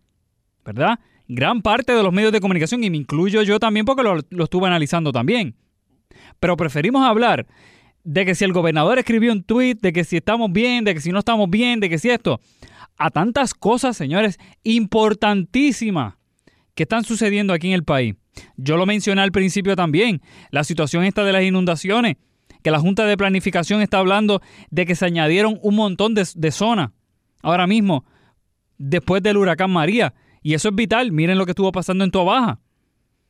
[0.66, 1.00] ¿verdad?
[1.28, 4.68] Gran parte de los medios de comunicación, y me incluyo yo también porque lo, estuve
[4.68, 5.56] analizando también.
[6.40, 7.48] Pero preferimos hablar
[8.04, 11.00] de que si el gobernador escribió un tweet, de que si estamos bien, de que
[11.00, 12.42] si no estamos bien, de que si esto.
[12.98, 16.16] A tantas cosas, señores, importantísimas
[16.76, 18.16] que están sucediendo aquí en el país.
[18.58, 22.18] Yo lo mencioné al principio también, la situación esta de las inundaciones
[22.64, 26.92] que la Junta de Planificación está hablando de que se añadieron un montón de, zonas
[27.42, 28.06] ahora mismo
[28.78, 30.14] después del huracán María.
[30.42, 31.12] Y eso es vital.
[31.12, 32.60] Miren lo que estuvo pasando en Baja.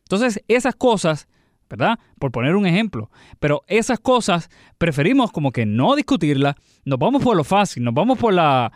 [0.04, 1.28] Entonces, esas cosas,
[1.70, 2.00] ¿verdad?
[2.20, 3.10] Por poner un ejemplo.
[3.40, 6.56] Pero esas cosas preferimos como que no discutirlas.
[6.86, 8.72] Nos vamos por lo fácil, nos vamos por la,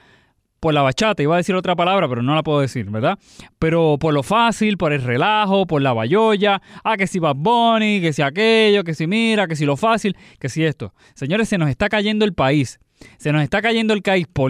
[0.59, 3.19] por la bachata, iba a decir otra palabra, pero no la puedo decir, ¿verdad?
[3.59, 8.01] Pero por lo fácil, por el relajo, por la bayolla, ah, que si Bad Bunny,
[8.01, 10.93] que si aquello, que si mira, que si lo fácil, que si esto.
[11.13, 12.79] Señores, se nos está cayendo el país.
[13.17, 14.01] Se nos está cayendo el,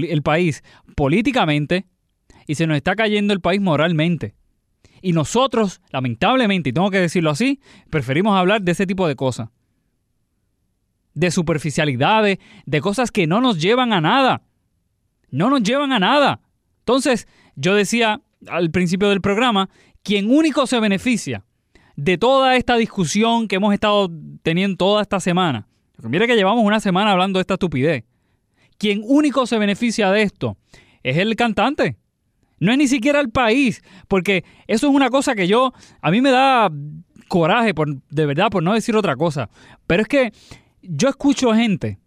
[0.09, 0.63] el país
[0.95, 1.85] políticamente
[2.47, 4.35] y se nos está cayendo el país moralmente.
[5.01, 9.49] Y nosotros, lamentablemente, y tengo que decirlo así, preferimos hablar de ese tipo de cosas.
[11.13, 14.46] De superficialidades, de cosas que no nos llevan a nada
[15.37, 16.41] no nos llevan a nada.
[16.79, 19.69] Entonces, yo decía al principio del programa,
[20.01, 21.45] quien único se beneficia
[21.95, 24.09] de toda esta discusión que hemos estado
[24.41, 25.67] teniendo toda esta semana,
[26.01, 28.03] mire que llevamos una semana hablando de esta estupidez,
[28.79, 30.57] quien único se beneficia de esto
[31.03, 31.97] es el cantante.
[32.59, 36.21] No es ni siquiera el país, porque eso es una cosa que yo, a mí
[36.21, 36.71] me da
[37.27, 39.51] coraje, por, de verdad, por no decir otra cosa.
[39.85, 40.31] Pero es que
[40.81, 41.99] yo escucho gente,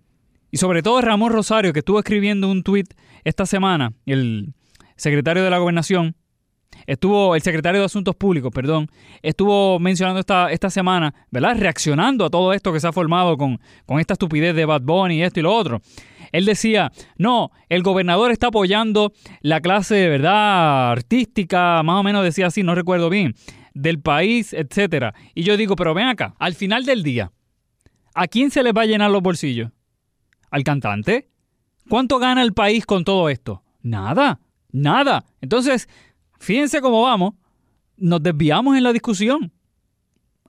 [0.51, 2.93] y sobre todo Ramón Rosario, que estuvo escribiendo un tuit
[3.24, 4.54] esta semana, el
[4.96, 6.16] secretario de la gobernación,
[6.87, 8.88] estuvo, el secretario de Asuntos Públicos, perdón,
[9.22, 11.56] estuvo mencionando esta, esta semana, ¿verdad?
[11.59, 15.16] Reaccionando a todo esto que se ha formado con, con esta estupidez de Bad Bunny
[15.16, 15.80] y esto y lo otro.
[16.33, 20.92] Él decía, no, el gobernador está apoyando la clase, ¿verdad?
[20.92, 23.35] Artística, más o menos decía así, no recuerdo bien,
[23.74, 25.14] del país, etcétera.
[25.35, 27.33] Y yo digo, pero ven acá, al final del día,
[28.14, 29.70] ¿a quién se les va a llenar los bolsillos?
[30.50, 31.28] ¿Al cantante?
[31.90, 33.64] ¿Cuánto gana el país con todo esto?
[33.83, 34.38] Nada,
[34.70, 35.24] nada.
[35.40, 35.88] Entonces,
[36.38, 37.35] fíjense cómo vamos,
[37.96, 39.53] nos desviamos en la discusión.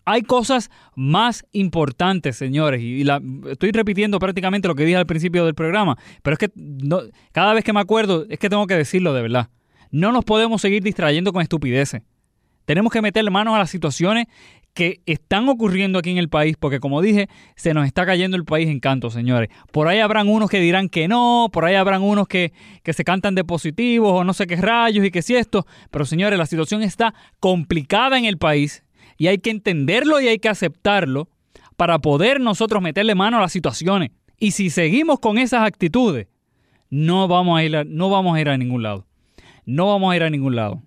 [0.06, 5.44] Hay cosas más importantes, señores, y la, estoy repitiendo prácticamente lo que dije al principio
[5.44, 6.52] del programa, pero es que
[7.32, 9.50] cada vez que me acuerdo es que tengo que decirlo de verdad.
[9.90, 12.04] No nos podemos seguir distrayendo con estupideces.
[12.66, 14.28] Tenemos que meterle manos a las situaciones
[14.74, 18.46] que están ocurriendo aquí en el país, porque como dije, se nos está cayendo el
[18.46, 19.50] país en canto, señores.
[19.72, 22.54] Por ahí habrán unos que dirán que no, por ahí habrán unos que,
[22.84, 26.06] que se cantan de positivos o no sé qué rayos y que si esto, pero
[26.06, 28.84] señores, la situación está complicada en el país
[29.18, 31.30] y hay que entenderlo y hay que aceptarlo
[31.76, 34.12] para poder nosotros meterle mano a las situaciones.
[34.38, 36.28] Y si seguimos con esas actitudes,
[36.90, 39.06] no vamos a ir a, no vamos a, ir a ningún lado.
[39.66, 40.82] No vamos a ir a ningún lado.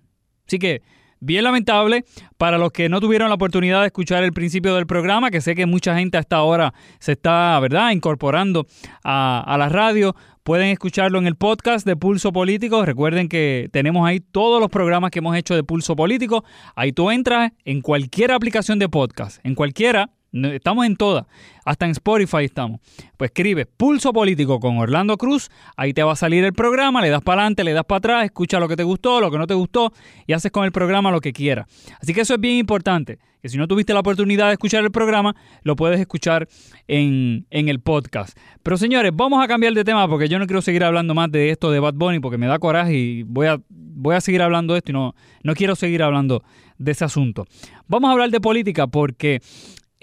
[0.47, 0.81] Así que
[1.25, 2.05] Bien lamentable
[2.37, 5.55] para los que no tuvieron la oportunidad de escuchar el principio del programa, que sé
[5.55, 8.67] que mucha gente hasta ahora se está, ¿verdad?, incorporando
[9.03, 10.15] a, a la radio.
[10.43, 12.85] Pueden escucharlo en el podcast de Pulso Político.
[12.85, 16.45] Recuerden que tenemos ahí todos los programas que hemos hecho de Pulso Político.
[16.75, 20.11] Ahí tú entras en cualquier aplicación de podcast, en cualquiera,
[20.43, 21.25] Estamos en todas.
[21.63, 22.81] Hasta en Spotify estamos.
[23.15, 25.49] Pues escribe Pulso Político con Orlando Cruz.
[25.77, 27.01] Ahí te va a salir el programa.
[27.01, 28.25] Le das para adelante, le das para atrás.
[28.25, 29.93] Escucha lo que te gustó, lo que no te gustó.
[30.27, 31.67] Y haces con el programa lo que quieras.
[32.01, 33.17] Así que eso es bien importante.
[33.41, 36.47] Que si no tuviste la oportunidad de escuchar el programa, lo puedes escuchar
[36.87, 38.37] en, en el podcast.
[38.61, 41.51] Pero señores, vamos a cambiar de tema porque yo no quiero seguir hablando más de
[41.51, 44.73] esto de Bad Bunny porque me da coraje y voy a, voy a seguir hablando
[44.73, 46.43] de esto y no, no quiero seguir hablando
[46.77, 47.45] de ese asunto.
[47.87, 49.41] Vamos a hablar de política porque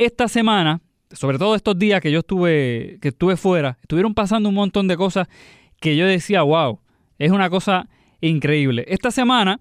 [0.04, 4.54] esta semana, sobre todo estos días que yo estuve, que estuve fuera, estuvieron pasando un
[4.54, 5.28] montón de cosas
[5.80, 6.80] que yo decía, wow,
[7.18, 7.88] es una cosa
[8.20, 8.84] increíble.
[8.88, 9.60] Esta semana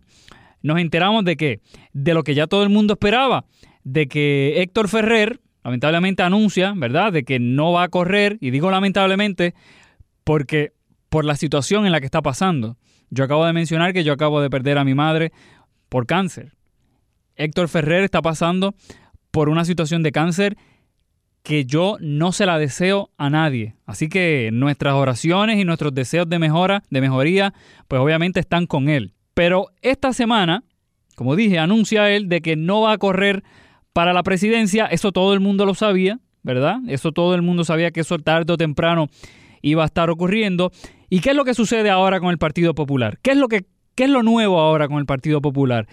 [0.62, 1.62] nos enteramos de que,
[1.94, 3.46] de lo que ya todo el mundo esperaba,
[3.84, 8.72] de que Héctor Ferrer, lamentablemente anuncia, ¿verdad?, de que no va a correr, y digo
[8.72, 9.54] lamentablemente
[10.24, 10.74] porque
[11.10, 12.78] por la situación en la que está pasando.
[13.10, 15.34] Yo acabo de mencionar que yo acabo de perder a mi madre
[15.90, 16.54] por cáncer.
[17.36, 18.76] Héctor Ferrer está pasando
[19.32, 20.58] por una situación de cáncer
[21.44, 23.76] que yo no se la deseo a nadie.
[23.86, 27.54] Así que nuestras oraciones y nuestros deseos de mejora, de mejoría,
[27.88, 29.14] pues obviamente están con él.
[29.34, 30.64] Pero esta semana,
[31.16, 33.44] como dije, anuncia él de que no va a correr
[33.94, 34.86] para la presidencia.
[34.86, 36.78] Eso todo el mundo lo sabía, ¿verdad?
[36.88, 39.10] Eso todo el mundo sabía que eso tarde o temprano
[39.62, 40.72] iba a estar ocurriendo.
[41.10, 43.18] ¿Y qué es lo que sucede ahora con el Partido Popular?
[43.22, 43.66] ¿Qué es lo que
[43.96, 45.88] qué es lo nuevo ahora con el Partido Popular?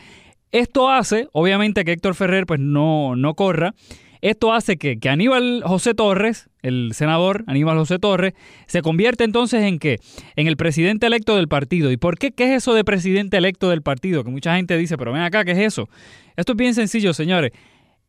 [0.53, 3.75] Esto hace, obviamente, que Héctor Ferrer pues no, no corra.
[4.21, 8.35] Esto hace que, que, Aníbal José Torres, el senador Aníbal José Torres,
[8.67, 9.99] se convierte entonces en qué?
[10.35, 11.93] En el presidente electo del partido.
[11.93, 12.33] ¿Y por qué?
[12.33, 14.25] ¿Qué es eso de presidente electo del partido?
[14.25, 15.89] Que mucha gente dice, pero ven acá, ¿qué es eso?
[16.37, 17.53] Esto es bien sencillo, señores.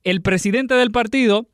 [0.03, 1.47] El presidente del partido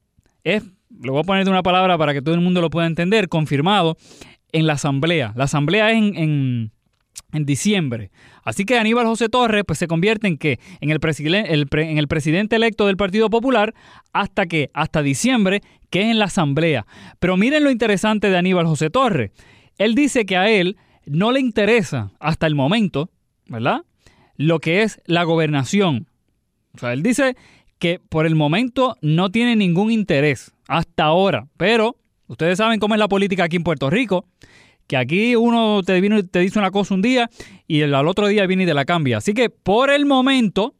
[0.43, 0.63] es,
[1.01, 3.27] lo voy a poner de una palabra para que todo el mundo lo pueda entender,
[3.27, 3.97] confirmado
[4.53, 5.33] en la asamblea.
[5.35, 6.71] La asamblea es en, en
[7.35, 8.11] en diciembre.
[8.43, 12.55] Así que Aníbal José Torres pues, se convierte en que en el, en el presidente
[12.55, 13.73] electo del Partido Popular
[14.13, 16.85] hasta que hasta diciembre, que es en la asamblea.
[17.19, 19.31] Pero miren lo interesante de Aníbal José Torres.
[19.77, 23.09] Él dice que a él no le interesa hasta el momento,
[23.47, 23.81] ¿verdad?
[24.37, 26.07] Lo que es la gobernación.
[26.73, 27.35] O sea, él dice
[27.79, 32.99] que por el momento no tiene ningún interés hasta ahora, pero ustedes saben cómo es
[32.99, 34.25] la política aquí en Puerto Rico
[34.87, 37.29] que aquí uno te, vino, te dice una cosa un día
[37.67, 39.17] y al otro día viene y te la cambia.
[39.17, 40.75] Así que por el momento,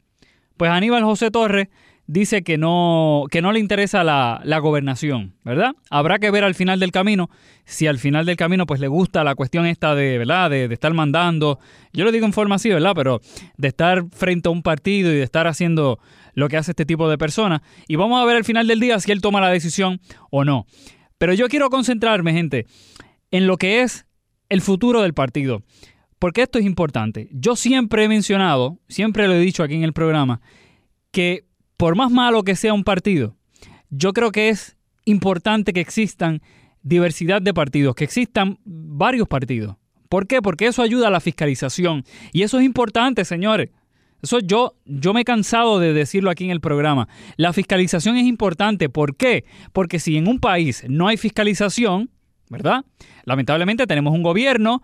[0.58, 1.68] pues Aníbal José Torres
[2.08, 5.72] dice que no, que no le interesa la, la, gobernación, ¿verdad?
[5.90, 7.32] Habrá que ver al final del camino
[7.66, 10.52] si al final del camino pues le gusta la cuestión esta de, ¿verdad?
[10.52, 11.60] De, de, estar mandando,
[11.94, 12.92] yo lo digo en forma así, ¿verdad?
[12.96, 13.22] Pero
[13.58, 16.00] de estar frente a un partido y de estar haciendo
[16.34, 17.62] lo que hace este tipo de personas.
[17.88, 20.00] Y vamos a ver al final del día si él toma la decisión
[20.30, 20.68] o no.
[21.18, 22.66] Pero yo quiero concentrarme, gente,
[23.36, 24.06] en lo que es
[24.48, 25.62] el futuro del partido.
[26.20, 27.28] Porque esto es importante.
[27.34, 30.40] Yo siempre he mencionado, siempre lo he dicho aquí en el programa,
[31.12, 33.36] que por más malo que sea un partido,
[33.90, 36.42] yo creo que es importante que existan
[36.82, 39.76] diversidad de partidos, que existan varios partidos.
[40.08, 40.42] ¿Por qué?
[40.42, 42.06] Porque eso ayuda a la fiscalización.
[42.32, 43.72] Y eso es importante, señores.
[44.22, 47.10] Eso yo, yo me he cansado de decirlo aquí en el programa.
[47.36, 48.88] La fiscalización es importante.
[48.88, 49.44] ¿Por qué?
[49.74, 52.10] Porque si en un país no hay fiscalización,
[52.50, 52.86] ¿verdad?
[53.24, 54.82] Lamentablemente tenemos un gobierno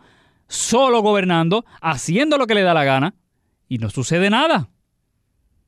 [0.48, 3.16] solo gobernando, haciendo lo que le da la gana,
[3.68, 4.70] y no sucede nada.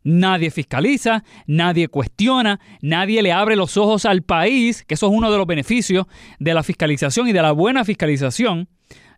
[0.03, 5.31] Nadie fiscaliza, nadie cuestiona, nadie le abre los ojos al país, que eso es uno
[5.31, 6.07] de los beneficios
[6.39, 8.67] de la fiscalización y de la buena fiscalización,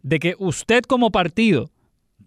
[0.03, 1.71] de que usted como partido,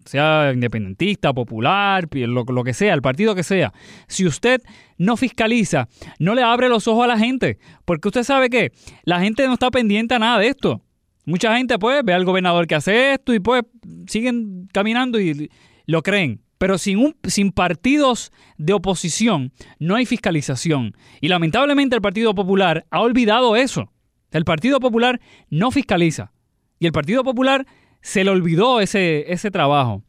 [0.09, 3.73] sea independentista, popular, lo, que sea, el partido que sea,
[4.07, 4.61] si usted
[4.97, 5.87] no fiscaliza,
[6.17, 8.71] no le abre los ojos a la gente, porque usted sabe que
[9.03, 10.81] la gente no está pendiente a nada de esto.
[11.25, 13.63] Mucha gente pues ve al gobernador que hace esto y pues
[14.07, 15.51] siguen caminando y
[15.85, 16.41] lo creen.
[16.57, 20.95] Pero sin, sin partidos de oposición no hay fiscalización.
[21.21, 23.91] Y lamentablemente el Partido Popular ha olvidado eso.
[24.31, 26.33] El Partido Popular no fiscaliza.
[26.79, 27.65] Y el Partido Popular
[28.01, 30.03] se le olvidó ese, ese trabajo.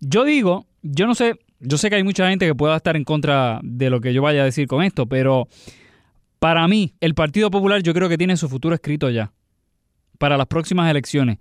[0.00, 3.04] Yo digo, yo no sé, yo sé que hay mucha gente que pueda estar en
[3.04, 5.48] contra de lo que yo vaya a decir con esto, pero
[6.38, 9.32] para mí el Partido Popular yo creo que tiene su futuro escrito ya
[10.18, 11.38] para las próximas elecciones.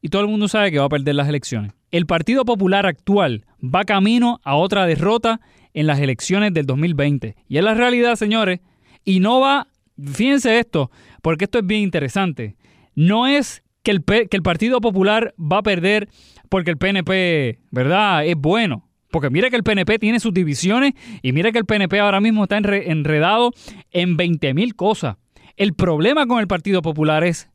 [0.00, 1.72] Y todo el mundo sabe que va a perder las elecciones.
[1.90, 5.40] El Partido Popular actual va camino a otra derrota
[5.74, 7.36] en las elecciones del 2020.
[7.48, 8.60] Y es la realidad, señores.
[9.04, 9.68] Y no va,
[10.02, 10.90] fíjense esto,
[11.22, 12.56] porque esto es bien interesante.
[12.94, 16.08] No es que el, que el Partido Popular va a perder
[16.48, 18.88] porque el PNP, ¿verdad?, es bueno.
[19.10, 22.44] Porque mire que el PNP tiene sus divisiones y mire que el PNP ahora mismo
[22.44, 23.52] está enredado
[23.90, 25.16] en 20 mil cosas.
[25.56, 27.50] El problema con el Partido Popular es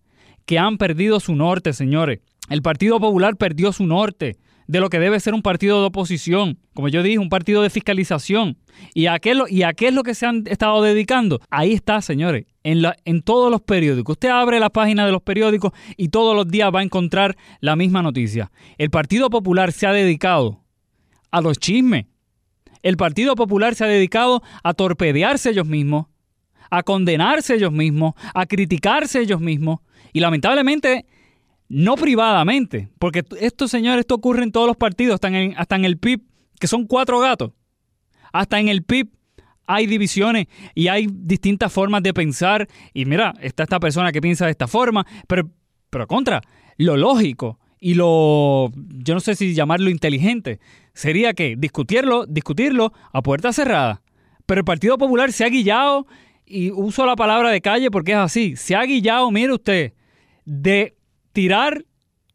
[0.45, 2.19] que han perdido su norte, señores.
[2.49, 4.38] El Partido Popular perdió su norte
[4.68, 7.70] de lo que debe ser un partido de oposición, como yo dije, un partido de
[7.70, 8.57] fiscalización.
[8.93, 11.39] ¿Y a qué, y a qué es lo que se han estado dedicando?
[11.49, 14.13] Ahí está, señores, en, la, en todos los periódicos.
[14.13, 17.76] Usted abre la página de los periódicos y todos los días va a encontrar la
[17.76, 18.51] misma noticia.
[18.78, 20.61] El Partido Popular se ha dedicado
[21.32, 22.05] a los chismes.
[22.84, 26.07] El Partido Popular se ha dedicado a torpedearse ellos mismos,
[26.70, 29.80] a condenarse ellos mismos, a criticarse ellos mismos.
[30.13, 31.05] Y lamentablemente
[31.70, 35.86] no privadamente, porque esto, señores, esto ocurre en todos los partidos, hasta en, hasta en
[35.86, 36.22] el PIB,
[36.59, 37.51] que son cuatro gatos.
[38.32, 39.09] Hasta en el PIB
[39.65, 42.68] hay divisiones y hay distintas formas de pensar.
[42.93, 45.49] Y mira, está esta persona que piensa de esta forma, pero,
[45.89, 46.41] pero contra,
[46.78, 50.59] lo lógico y lo, yo no sé si llamarlo inteligente,
[50.93, 54.01] sería que discutirlo, discutirlo a puerta cerrada.
[54.45, 56.07] Pero el Partido Popular se ha guillado,
[56.47, 59.93] y uso la palabra de calle porque es así, se ha guillado, mire usted,
[60.45, 60.95] de
[61.38, 61.86] tirar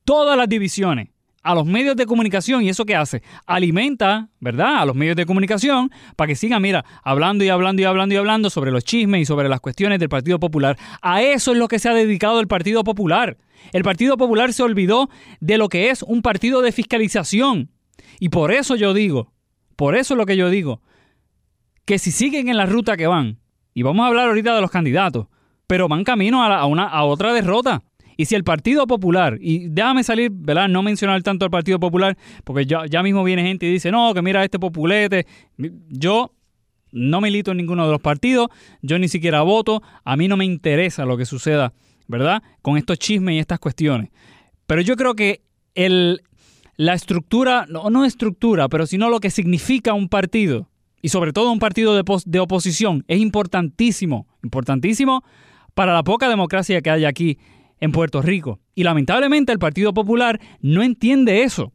[0.05, 1.09] todas las divisiones
[1.43, 4.77] a los medios de comunicación y eso que hace, alimenta, ¿verdad?
[4.77, 8.19] A los medios de comunicación para que sigan, mira, hablando y hablando y hablando y
[8.19, 10.79] hablando sobre los chismes y sobre las cuestiones del Partido Popular.
[11.01, 13.39] A eso es lo que se ha dedicado el Partido Popular.
[13.73, 17.73] El Partido Popular se olvidó de lo que es un partido de fiscalización.
[18.21, 19.33] Y por eso yo digo,
[19.75, 20.81] por eso es lo que yo digo,
[21.87, 23.41] que si siguen en la ruta que van,
[23.75, 25.27] y vamos a hablar ahorita de los candidatos,
[25.67, 27.83] pero van camino a, una, a otra derrota.
[28.17, 30.69] Y si el Partido Popular, y déjame salir, ¿verdad?
[30.69, 34.13] No mencionar tanto al Partido Popular, porque ya, ya mismo viene gente y dice, no,
[34.15, 35.27] que mira este populete.
[35.89, 36.33] Yo
[36.93, 38.49] no milito en ninguno de los partidos,
[38.83, 41.73] yo ni siquiera voto, a mí no me interesa lo que suceda,
[42.07, 42.43] ¿verdad?
[42.61, 44.11] Con estos chismes y estas cuestiones.
[44.67, 45.43] Pero yo creo que
[45.75, 46.21] el,
[46.77, 50.69] la estructura, no, no estructura, pero sino lo que significa un partido,
[51.01, 55.25] y sobre todo un partido de, de oposición, es importantísimo, importantísimo
[55.75, 57.39] para la poca democracia que hay aquí
[57.83, 58.61] en Puerto Rico.
[58.76, 61.72] Y lamentablemente el Partido Popular no entiende eso.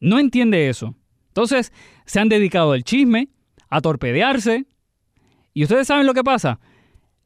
[0.00, 0.96] No entiende eso.
[1.28, 1.72] Entonces
[2.06, 3.28] se han dedicado al chisme,
[3.70, 4.66] a torpedearse.
[5.54, 6.58] Y ustedes saben lo que pasa.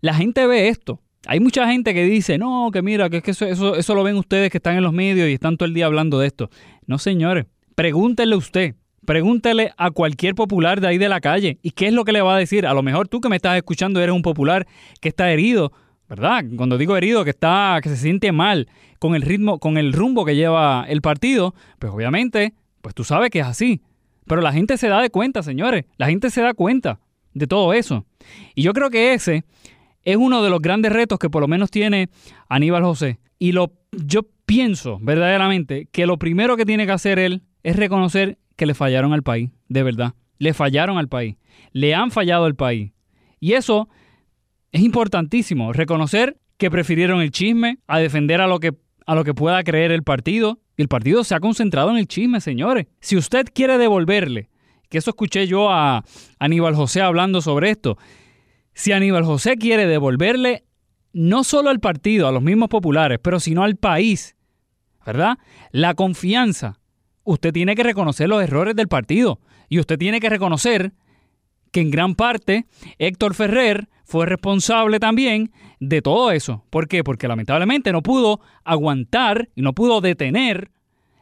[0.02, 1.00] La gente ve esto.
[1.26, 4.16] Hay mucha gente que dice, no, que mira, que, es que eso, eso, lo ven
[4.16, 6.50] ustedes que están en los medios y están todo el día hablando de esto.
[6.86, 8.74] No, señores, pregúntenle usted.
[9.06, 11.58] Pregúntele a cualquier popular de ahí de la calle.
[11.62, 12.66] ¿Y qué es lo que le va a decir?
[12.66, 14.66] A lo mejor tú que me estás escuchando eres un popular
[15.00, 15.72] que está herido
[16.08, 16.44] ¿verdad?
[16.56, 20.24] Cuando digo herido, que está, que se siente mal con el ritmo, con el rumbo
[20.24, 23.82] que lleva el partido, pues obviamente, pues tú sabes que es así.
[24.26, 25.84] Pero la gente se da de cuenta, señores.
[25.96, 27.00] La gente se da cuenta
[27.34, 28.04] de todo eso.
[28.54, 29.44] Y yo creo que ese
[30.02, 32.08] es uno de los grandes retos que por lo menos tiene
[32.48, 33.18] Aníbal José.
[33.38, 38.38] Y lo, yo pienso verdaderamente que lo primero que tiene que hacer él es reconocer
[38.56, 40.14] que le fallaron al país, de verdad.
[40.38, 41.36] Le fallaron al país.
[41.72, 42.92] Le han fallado al país.
[43.40, 43.88] Y eso
[44.72, 48.74] es importantísimo reconocer que prefirieron el chisme a defender a lo que,
[49.06, 50.60] a lo que pueda creer el partido.
[50.76, 52.86] Y el partido se ha concentrado en el chisme, señores.
[53.00, 54.50] Si usted quiere devolverle,
[54.88, 56.04] que eso escuché yo a
[56.38, 57.98] Aníbal José hablando sobre esto,
[58.74, 60.64] si Aníbal José quiere devolverle
[61.12, 64.36] no solo al partido, a los mismos populares, pero sino al país,
[65.04, 65.38] ¿verdad?
[65.72, 66.78] La confianza.
[67.24, 70.92] Usted tiene que reconocer los errores del partido y usted tiene que reconocer
[71.72, 72.66] que en gran parte
[72.98, 76.64] Héctor Ferrer fue responsable también de todo eso.
[76.70, 77.04] ¿Por qué?
[77.04, 80.70] Porque lamentablemente no pudo aguantar y no pudo detener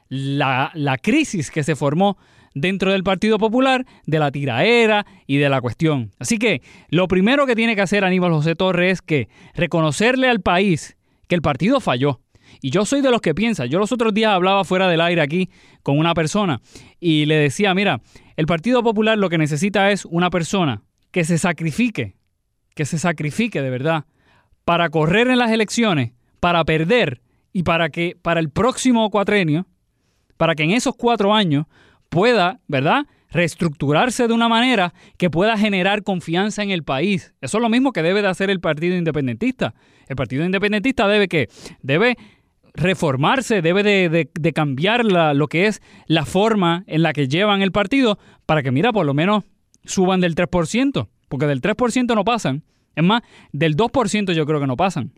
[0.08, 0.70] la,
[1.02, 2.16] crisis que se formó
[2.54, 6.12] dentro del Partido Popular, de la tiraera y de la cuestión.
[6.20, 10.40] Así que lo primero que tiene que hacer Aníbal José Torres es que reconocerle al
[10.40, 12.20] país que el partido falló.
[12.62, 13.66] Y yo soy de los que piensa.
[13.66, 15.50] Yo los otros días hablaba fuera del aire aquí
[15.82, 16.60] con una persona
[17.00, 18.00] y le decía, mira,
[18.36, 22.14] el Partido Popular lo que necesita es una persona que se sacrifique,
[22.76, 24.04] que se sacrifique de verdad
[24.64, 27.22] para correr en las elecciones, para perder
[27.52, 29.66] y para que para el próximo cuatrenio,
[30.36, 31.66] para que en esos cuatro años
[32.10, 33.06] pueda, ¿verdad?
[33.30, 37.34] reestructurarse de una manera que pueda generar confianza en el país.
[37.40, 39.74] Eso es lo mismo que debe de hacer el Partido Independentista.
[40.06, 41.48] El Partido Independentista debe que
[41.82, 42.16] debe
[42.74, 48.18] reformarse, debe de, cambiar lo que es la forma en la que llevan el partido
[48.44, 49.44] para que, mira, por lo menos
[49.84, 52.62] suban del 3%, porque del 3% no pasan.
[52.94, 53.22] Es más,
[53.52, 55.12] del 2% yo creo que no pasan.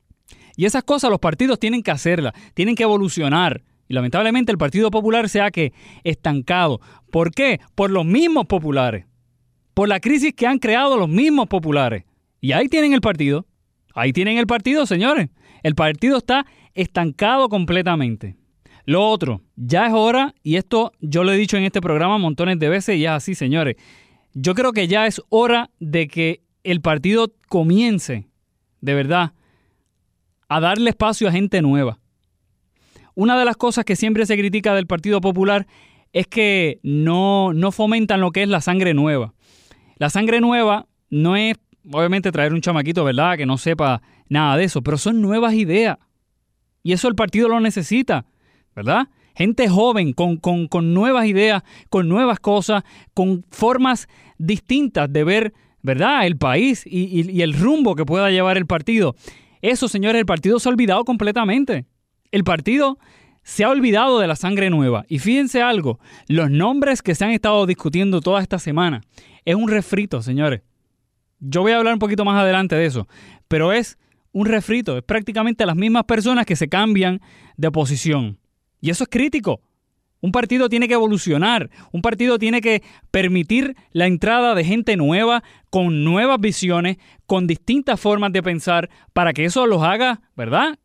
[0.57, 3.63] Y esas cosas los partidos tienen que hacerlas, tienen que evolucionar.
[3.89, 5.73] Y lamentablemente el Partido Popular se ha que
[6.05, 6.81] estancado.
[7.11, 7.61] ¿Por qué?
[7.75, 9.07] Por los mismos populares.
[9.73, 12.05] Por la crisis que han creado los mismos populares.
[12.41, 13.47] Y ahí tienen el partido.
[13.95, 15.31] Ahí tienen el partido, señores.
[15.63, 16.45] El partido está
[16.75, 18.37] estancado completamente.
[18.85, 22.59] Lo otro, ya es hora, y esto yo lo he dicho en este programa montones
[22.59, 23.77] de veces y es así, señores.
[24.35, 28.29] Yo creo que ya es hora de que el partido comience,
[28.81, 29.33] de verdad,
[30.49, 31.99] a darle espacio a gente nueva.
[33.15, 35.67] Una de las cosas que siempre se critica del Partido Popular
[36.13, 39.35] es que no, no fomentan lo que es la sangre nueva.
[39.97, 41.57] La sangre nueva no es,
[41.91, 43.37] obviamente, traer un chamaquito, ¿verdad?
[43.37, 45.99] Que no sepa nada de eso, pero son nuevas ideas.
[46.83, 48.25] Y eso el partido lo necesita,
[48.75, 49.09] ¿verdad?
[49.39, 52.83] Gente joven, con, con, nuevas ideas, con nuevas cosas,
[53.15, 56.27] con formas distintas de ver, ¿verdad?
[56.27, 59.15] El país y, y el rumbo que pueda llevar el partido.
[59.63, 61.87] Eso, señores, el partido se ha olvidado completamente.
[62.33, 62.99] El partido
[63.45, 65.05] se ha olvidado de la sangre nueva.
[65.09, 69.03] Y fíjense algo, los nombres que se han estado discutiendo toda esta semana
[69.45, 70.63] es un refrito, señores.
[71.39, 73.07] Yo voy a hablar un poquito más adelante de eso,
[73.47, 73.99] pero es
[74.33, 77.21] un refrito, es prácticamente las mismas personas que se cambian
[77.57, 78.41] de posición.
[78.81, 79.61] Y eso es crítico.
[80.21, 85.45] Un partido tiene que evolucionar, un partido tiene que permitir la entrada de gente nueva,
[85.71, 90.79] con nuevas visiones, con distintas formas de pensar, para que eso los haga, ¿verdad?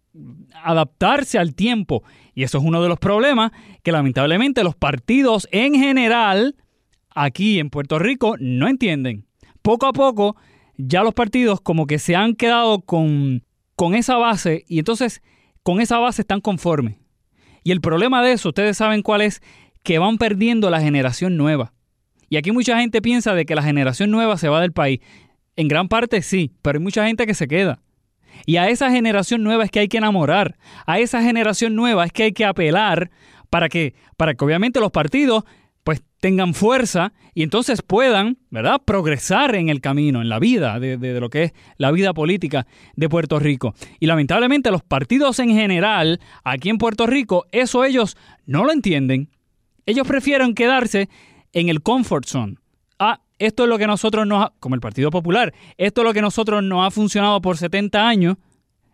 [0.64, 2.04] adaptarse al tiempo.
[2.34, 3.52] Y eso es uno de los problemas
[3.84, 6.56] que lamentablemente los partidos en general
[7.10, 9.26] aquí en Puerto Rico no entienden.
[9.62, 10.36] Poco a poco
[10.78, 13.44] ya los partidos como que se han quedado con,
[13.76, 15.22] con esa base y entonces
[15.62, 16.98] con esa base están conformes.
[17.64, 19.42] Y el problema de eso, ustedes saben cuál es,
[19.84, 21.74] que van perdiendo la generación nueva.
[22.30, 25.00] Y aquí mucha gente piensa de que la generación nueva se va del país.
[25.56, 27.82] En gran parte sí, pero hay mucha gente que se queda.
[28.46, 30.58] Y a esa generación nueva es que hay que enamorar.
[30.86, 33.12] A esa generación nueva es que hay que apelar
[33.50, 35.44] para que, para que obviamente los partidos
[35.84, 40.98] pues tengan fuerza y entonces puedan, ¿verdad?, progresar en el camino, en la vida, de,
[40.98, 42.66] de, lo que es la vida política
[42.96, 43.74] de Puerto Rico.
[44.00, 49.30] Y lamentablemente los partidos en general, aquí en Puerto Rico, eso ellos no lo entienden.
[49.86, 51.10] Ellos prefieren quedarse
[51.52, 52.56] en el comfort zone.
[53.00, 56.14] Ah, esto es lo que nosotros nos, ha, como el Partido Popular, esto es lo
[56.14, 58.38] que nosotros nos ha funcionado por 70 años,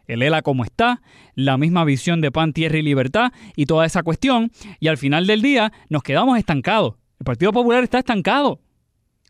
[0.10, 1.02] el ELA como está,
[1.36, 5.28] la misma visión de pan, tierra y libertad y toda esa cuestión, y al final
[5.28, 6.96] del día nos quedamos estancados.
[7.20, 8.60] El Partido Popular está estancado.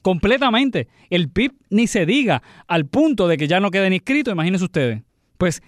[0.01, 0.87] Completamente.
[1.09, 5.03] El PIB ni se diga, al punto de que ya no queden inscritos, imagínense ustedes.
[5.37, 5.61] Pues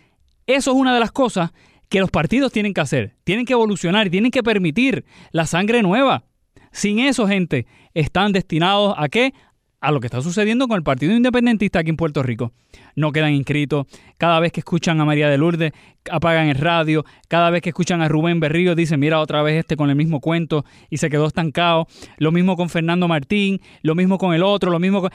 [0.47, 1.51] eso es una de las cosas
[1.89, 3.17] que los partidos tienen que hacer.
[3.25, 6.23] Tienen que evolucionar, tienen que permitir la sangre nueva.
[6.71, 9.33] Sin eso, gente, están destinados a qué?
[9.81, 12.51] A lo que está sucediendo con el Partido Independentista aquí en Puerto Rico.
[12.95, 13.87] No quedan inscritos.
[14.19, 15.71] Cada vez que escuchan a María de Lourdes,
[16.11, 17.03] apagan el radio.
[17.27, 20.19] Cada vez que escuchan a Rubén Berrío, dicen, mira otra vez este con el mismo
[20.19, 21.87] cuento y se quedó estancado.
[22.17, 25.09] Lo mismo con Fernando Martín, lo mismo con el otro, lo mismo con...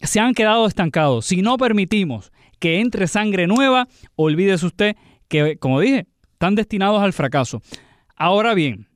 [0.00, 1.26] Se han quedado estancados.
[1.26, 3.86] Si no permitimos que entre sangre nueva,
[4.16, 4.96] olvídese usted
[5.28, 7.60] que, como dije, están destinados al fracaso.
[8.16, 8.89] Ahora bien,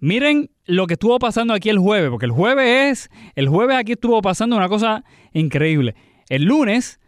[0.00, 3.92] Miren lo que estuvo pasando aquí el jueves, porque el jueves es, el jueves aquí
[3.92, 5.94] estuvo pasando una cosa increíble.
[6.28, 7.00] El lunes,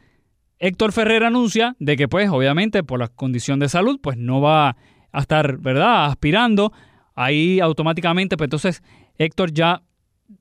[0.59, 4.77] Héctor Ferrer anuncia de que pues obviamente por la condición de salud pues no va
[5.13, 6.73] a estar, ¿verdad?, aspirando.
[7.15, 8.83] Ahí automáticamente, pues entonces
[9.19, 9.83] Héctor ya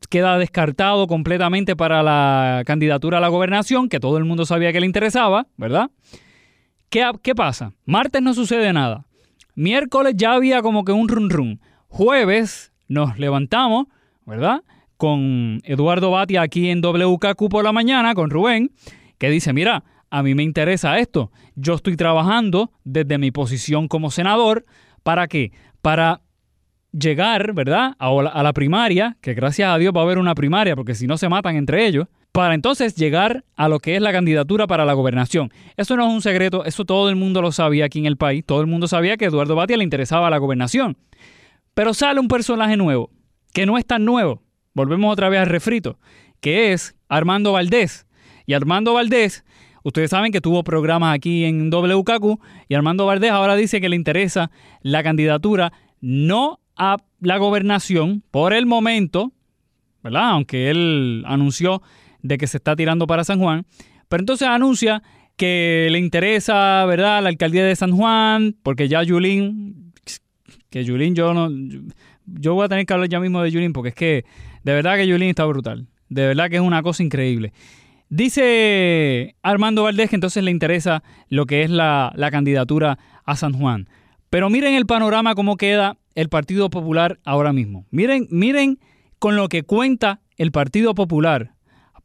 [0.10, 4.80] queda descartado completamente para la candidatura a la gobernación, que todo el mundo sabía que
[4.80, 5.91] le interesaba, ¿verdad?
[6.89, 7.74] ¿Qué, qué pasa?
[7.86, 9.06] Martes no sucede nada.
[9.56, 13.87] Miércoles ya había como que un run run jueves nos levantamos,
[14.25, 14.63] ¿verdad?
[14.97, 18.71] Con Eduardo Batia aquí en WKQ por la mañana, con Rubén,
[19.17, 21.31] que dice, mira, a mí me interesa esto.
[21.55, 24.65] Yo estoy trabajando desde mi posición como senador.
[25.03, 25.51] ¿Para qué?
[25.81, 26.21] Para
[26.91, 27.95] llegar, ¿verdad?
[27.99, 31.17] A la, primaria, que gracias a Dios va a haber una primaria, porque si no
[31.17, 34.93] se matan entre ellos, para entonces llegar a lo que es la candidatura para la
[34.93, 35.51] gobernación.
[35.77, 38.43] Eso no es un secreto, eso todo el mundo lo sabía aquí en el país,
[38.45, 40.97] todo el mundo sabía que Eduardo Batia le interesaba la gobernación.
[41.80, 43.09] Pero sale un personaje nuevo,
[43.53, 45.97] que no es tan nuevo, volvemos otra vez al refrito,
[46.41, 48.05] que es Armando Valdés.
[48.45, 49.45] Y Armando Valdés,
[49.86, 53.95] ustedes saben que tuvo programas aquí en WKQ, y Armando Valdés ahora dice que le
[53.95, 54.51] interesa
[54.82, 55.71] la candidatura
[56.01, 59.32] no a la gobernación por el momento,
[60.03, 60.32] ¿verdad?
[60.32, 61.82] Aunque él anunció
[62.21, 63.65] de que se está tirando para San Juan,
[64.09, 65.01] pero entonces anuncia
[65.38, 69.88] que le interesa, ¿verdad?, la alcaldía de San Juan, porque ya Yulín,
[70.70, 71.49] que Yulín yo no,
[72.26, 74.26] yo voy a tener que hablar ya mismo de Yulín, porque es que
[74.63, 77.53] de verdad que Yulín está brutal, de verdad que es una cosa increíble.
[78.09, 83.53] Dice Armando Valdés que entonces le interesa lo que es la, la candidatura a San
[83.53, 83.88] Juan.
[84.32, 87.86] Pero miren el panorama cómo queda el Partido Popular ahora mismo.
[87.91, 88.80] Miren, miren
[89.20, 91.53] con lo que cuenta el Partido Popular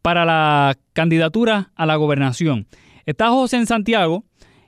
[0.03, 2.67] para la candidatura a la gobernación.
[3.07, 4.25] Está José en Santiago,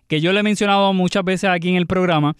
[0.06, 2.36] que yo le he mencionado muchas veces aquí en el programa.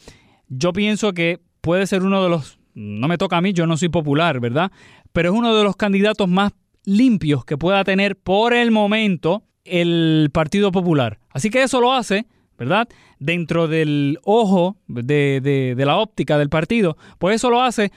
[0.49, 3.77] Yo pienso que puede ser uno de los, no me toca a mí, yo no
[3.77, 4.71] soy popular, ¿verdad?
[5.13, 6.53] Pero es uno de los candidatos más
[6.85, 11.19] limpios que pueda tener por el momento el Partido Popular.
[11.29, 12.87] Así que eso lo hace, ¿verdad?
[13.19, 17.91] Dentro del ojo de, de, de la óptica del partido, pues eso lo hace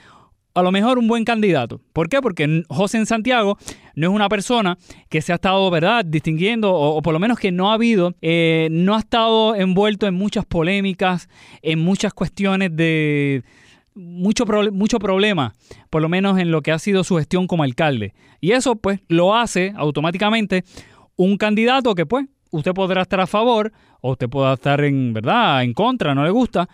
[0.60, 1.82] a lo mejor un buen candidato.
[1.94, 2.22] ¿Por qué?
[2.22, 3.58] Porque José en Santiago
[3.96, 4.78] no es una persona
[5.10, 8.68] que se ha estado, ¿verdad?, distinguiendo, o, por lo menos que no ha habido, eh,
[8.72, 11.30] no ha estado envuelto en muchas polémicas,
[11.62, 13.44] en muchas cuestiones de
[13.96, 15.54] mucho, mucho problema,
[15.90, 18.14] por lo menos en lo que ha sido su gestión como alcalde.
[18.40, 20.64] Y eso, pues, lo hace automáticamente
[21.16, 25.64] un candidato que, pues, usted podrá estar a favor, o usted pueda estar en, ¿verdad?,
[25.64, 26.70] en contra, no le gusta,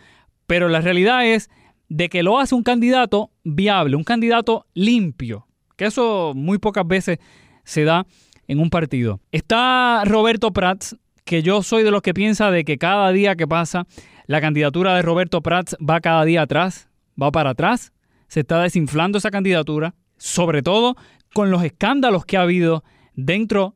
[0.46, 1.50] pero la realidad es
[1.90, 7.20] de que lo hace un candidato viable, un candidato limpio, que eso muy pocas veces
[7.64, 8.06] se da
[8.48, 9.20] en un partido.
[9.32, 13.48] Está Roberto Prats, que yo soy de los que piensa de que cada día que
[13.48, 13.88] pasa,
[14.28, 16.90] la candidatura de Roberto Prats va cada día atrás,
[17.22, 17.94] va para atrás,
[18.28, 20.96] se está desinflando esa candidatura, sobre todo
[21.34, 22.84] con los escándalos que ha habido
[23.16, 23.76] dentro,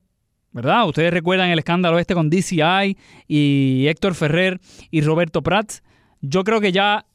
[0.52, 0.88] ¿verdad?
[0.88, 2.98] Ustedes recuerdan el escándalo este con DCI
[3.28, 4.60] y Héctor Ferrer
[4.92, 5.84] y Roberto Prats.
[6.22, 7.06] Yo creo que ya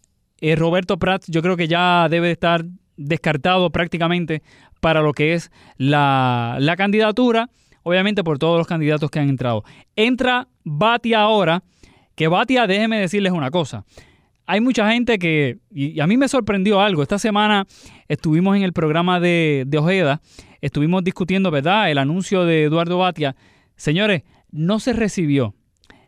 [0.45, 2.66] eh, Roberto Prats yo creo que ya debe estar
[2.99, 4.42] descartado prácticamente
[4.80, 7.49] para lo que es la, la candidatura,
[7.82, 9.64] obviamente por todos los candidatos que han entrado.
[9.97, 11.62] Entra Batia ahora,
[12.14, 13.86] que Batia, déjeme decirles una cosa.
[14.45, 17.66] Hay mucha gente que, y a mí me sorprendió algo, esta semana
[18.09, 20.20] estuvimos en el programa de, de Ojeda,
[20.61, 23.34] estuvimos discutiendo, ¿verdad?, el anuncio de Eduardo Batia.
[23.76, 25.55] Señores, no se recibió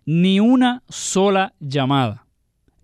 [0.04, 2.25] ni una sola llamada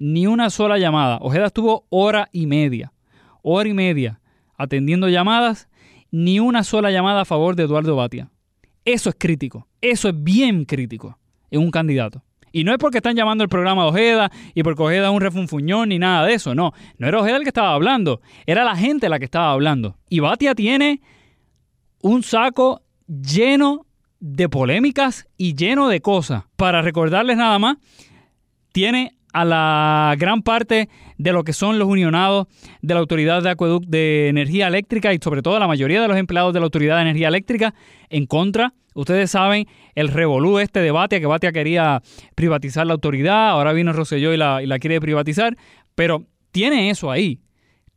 [0.03, 1.19] ni una sola llamada.
[1.21, 2.93] Ojeda estuvo hora y media,
[3.41, 4.21] hora y media
[4.57, 5.69] atendiendo llamadas,
[6.11, 8.29] ni una sola llamada a favor de Eduardo Batia.
[8.85, 11.19] Eso es crítico, eso es bien crítico
[11.53, 12.25] en un candidato.
[12.51, 15.21] Y no es porque están llamando el programa de Ojeda y porque Ojeda es un
[15.21, 16.73] refunfuñón ni nada de eso, no.
[16.99, 19.97] No era Ojeda el que estaba hablando, era la gente la que estaba hablando.
[20.09, 21.01] Y Batia tiene
[22.01, 23.87] un saco lleno
[24.19, 26.43] de polémicas y lleno de cosas.
[26.57, 27.77] Para recordarles nada más,
[28.73, 32.47] tiene a la gran parte de lo que son los unionados
[32.81, 36.17] de la Autoridad de Acueducto de Energía Eléctrica y sobre todo la mayoría de los
[36.17, 37.75] empleados de la Autoridad de Energía Eléctrica
[38.11, 38.75] en contra.
[38.95, 42.03] Ustedes saben el revolú este debate que Batia quería
[42.35, 45.57] privatizar la autoridad, ahora vino Rosselló y la, y la quiere privatizar,
[45.95, 47.41] pero tiene eso ahí.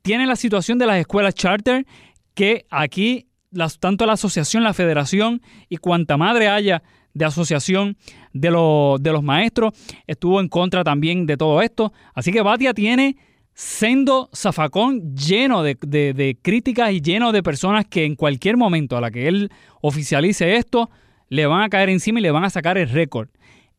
[0.01, 1.85] Tiene la situación de las escuelas charter
[2.33, 6.83] que aquí las, tanto la asociación, la federación y cuanta madre haya
[7.15, 7.97] de asociación
[8.33, 9.73] de, de los maestros
[10.05, 11.91] estuvo en contra también de todo esto.
[12.13, 13.17] Así que Batia tiene
[13.55, 19.01] sendo zafacón lleno de, de, críticas y lleno de personas que en cualquier momento a
[19.01, 19.49] la que él
[19.81, 20.89] oficialice esto,
[21.29, 23.29] le van a caer encima y le van a sacar el récord.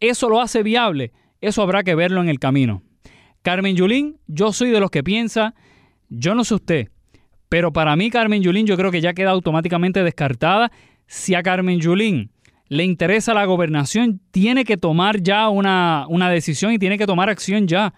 [0.01, 2.82] Eso lo hace viable, eso habrá que verlo en el camino.
[3.43, 5.55] Carmen Yulín, yo soy de los que piensa,
[6.09, 6.89] yo no sé usted,
[7.51, 10.72] pero para mí Carmen Yulín yo creo que ya queda automáticamente descartada.
[11.07, 12.30] Si a Carmen Yulín
[12.69, 17.29] le interesa la gobernación, tiene que tomar ya una, una decisión y tiene que tomar
[17.29, 17.95] acción ya.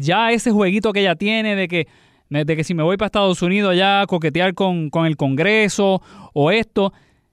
[0.00, 1.86] Ya ese jueguito que ella tiene de que,
[2.30, 6.02] de que si me voy para Estados Unidos ya coquetear con, con el Congreso
[6.32, 6.92] o esto,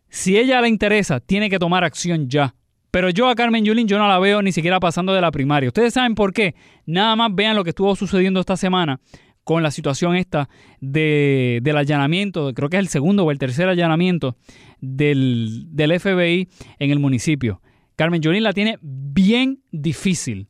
[0.09, 2.53] si ella le interesa, tiene que tomar acción ya.
[2.91, 5.67] Pero yo a Carmen Yulín yo no la veo ni siquiera pasando de la primaria.
[5.67, 6.55] Ustedes saben por qué.
[6.85, 9.01] Nada más vean lo que estuvo sucediendo esta semana
[9.45, 10.49] con la situación esta
[10.81, 14.35] de, del allanamiento, creo que es el segundo o el tercer allanamiento
[14.81, 17.61] del, del FBI en el municipio.
[17.95, 20.49] Carmen Yulín la tiene bien difícil,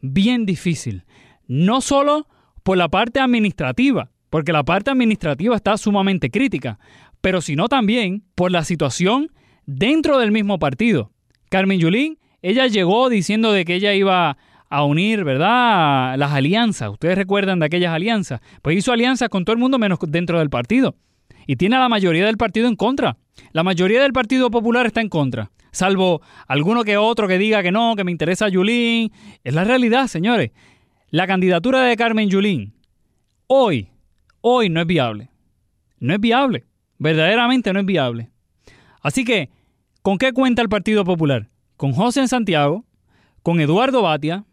[0.00, 1.04] bien difícil.
[1.48, 2.28] No solo
[2.62, 6.78] por la parte administrativa, porque la parte administrativa está sumamente crítica,
[7.20, 9.32] pero sino también por la situación
[9.66, 11.10] dentro del mismo partido.
[11.50, 14.38] Carmen Yulín, ella llegó diciendo de que ella iba
[14.68, 16.90] a unir, ¿verdad?, las alianzas.
[16.90, 18.40] Ustedes recuerdan de aquellas alianzas.
[18.62, 20.96] Pues hizo alianzas con todo el mundo menos dentro del partido.
[21.46, 23.16] Y tiene a la mayoría del partido en contra.
[23.52, 25.50] La mayoría del Partido Popular está en contra.
[25.70, 29.12] Salvo alguno que otro que diga que no, que me interesa Yulín.
[29.44, 30.50] Es la realidad, señores.
[31.10, 32.74] La candidatura de Carmen Yulín
[33.46, 33.88] hoy,
[34.40, 35.30] hoy no es viable.
[35.98, 36.64] No es viable.
[36.98, 38.30] Verdaderamente no es viable.
[39.00, 39.50] Así que,
[40.02, 41.48] ¿con qué cuenta el Partido Popular?
[41.76, 42.84] Con José en Santiago,
[43.42, 44.44] con Eduardo Batia,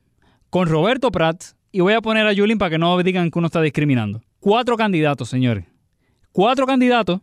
[0.54, 3.48] con Roberto Prats y voy a poner a Yulín para que no digan que uno
[3.48, 4.22] está discriminando.
[4.40, 5.66] Cuatro candidatos, señores.
[6.32, 7.22] Cuatro candidatos.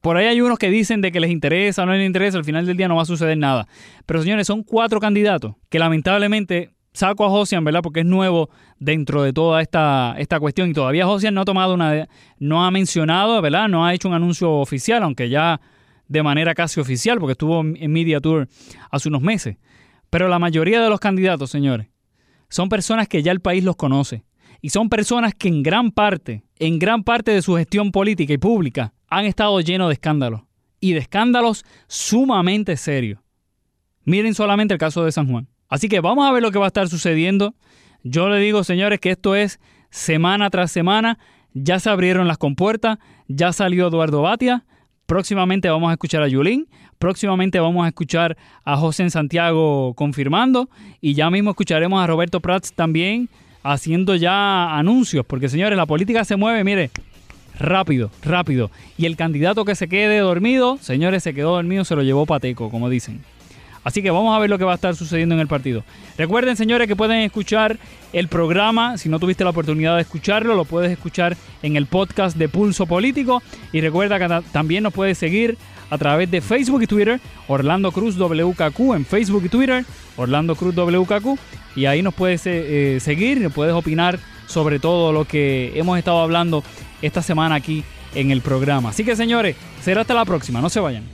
[0.00, 2.64] Por ahí hay unos que dicen de que les interesa no les interesa, al final
[2.64, 3.66] del día no va a suceder nada.
[4.06, 7.82] Pero señores, son cuatro candidatos que lamentablemente saco a Josian, ¿verdad?
[7.82, 11.74] Porque es nuevo dentro de toda esta, esta cuestión y todavía Josian no ha tomado
[11.74, 12.06] una,
[12.38, 13.66] no ha mencionado, ¿verdad?
[13.66, 15.60] No ha hecho un anuncio oficial, aunque ya
[16.06, 18.46] de manera casi oficial, porque estuvo en Media Tour
[18.92, 19.56] hace unos meses.
[20.08, 21.88] Pero la mayoría de los candidatos, señores,
[22.54, 24.22] son personas que ya el país los conoce.
[24.62, 28.38] Y son personas que en gran parte, en gran parte de su gestión política y
[28.38, 30.42] pública, han estado llenos de escándalos.
[30.78, 33.18] Y de escándalos sumamente serios.
[34.04, 35.48] Miren solamente el caso de San Juan.
[35.68, 37.56] Así que vamos a ver lo que va a estar sucediendo.
[38.04, 39.58] Yo le digo, señores, que esto es
[39.90, 41.18] semana tras semana.
[41.54, 44.64] Ya se abrieron las compuertas, ya salió Eduardo Batia.
[45.06, 46.68] Próximamente vamos a escuchar a Yulín.
[47.04, 48.34] Próximamente vamos a escuchar
[48.64, 50.70] a José en Santiago confirmando.
[51.02, 53.28] Y ya mismo escucharemos a Roberto Prats también
[53.62, 55.26] haciendo ya anuncios.
[55.26, 56.90] Porque señores, la política se mueve, mire,
[57.58, 58.70] rápido, rápido.
[58.96, 62.70] Y el candidato que se quede dormido, señores, se quedó dormido, se lo llevó pateco,
[62.70, 63.20] como dicen.
[63.84, 65.84] Así que vamos a ver lo que va a estar sucediendo en el partido.
[66.16, 67.76] Recuerden, señores, que pueden escuchar
[68.14, 68.96] el programa.
[68.96, 72.86] Si no tuviste la oportunidad de escucharlo, lo puedes escuchar en el podcast de Pulso
[72.86, 73.42] Político.
[73.74, 75.58] Y recuerda que también nos puedes seguir
[75.90, 79.84] a través de Facebook y Twitter, Orlando Cruz WKQ en Facebook y Twitter,
[80.16, 81.38] Orlando Cruz WKQ.
[81.76, 85.98] Y ahí nos puedes eh, seguir y nos puedes opinar sobre todo lo que hemos
[85.98, 86.62] estado hablando
[87.02, 88.90] esta semana aquí en el programa.
[88.90, 90.60] Así que, señores, será hasta la próxima.
[90.60, 91.13] No se vayan.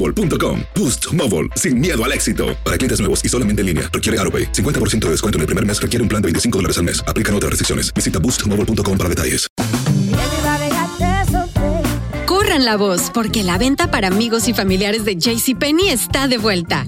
[0.01, 0.61] boostmobile.com.
[0.73, 2.57] Boost Mobile, sin miedo al éxito.
[2.63, 4.51] Para clientes nuevos y solamente en línea, requiere AroPay.
[4.53, 7.03] 50% de descuento en el primer mes requiere un plan de 25 dólares al mes.
[7.05, 7.93] Aplican otras restricciones.
[7.93, 9.47] Visita boostmobile.com para detalles.
[12.25, 16.87] Corran la voz, porque la venta para amigos y familiares de JCPenney está de vuelta.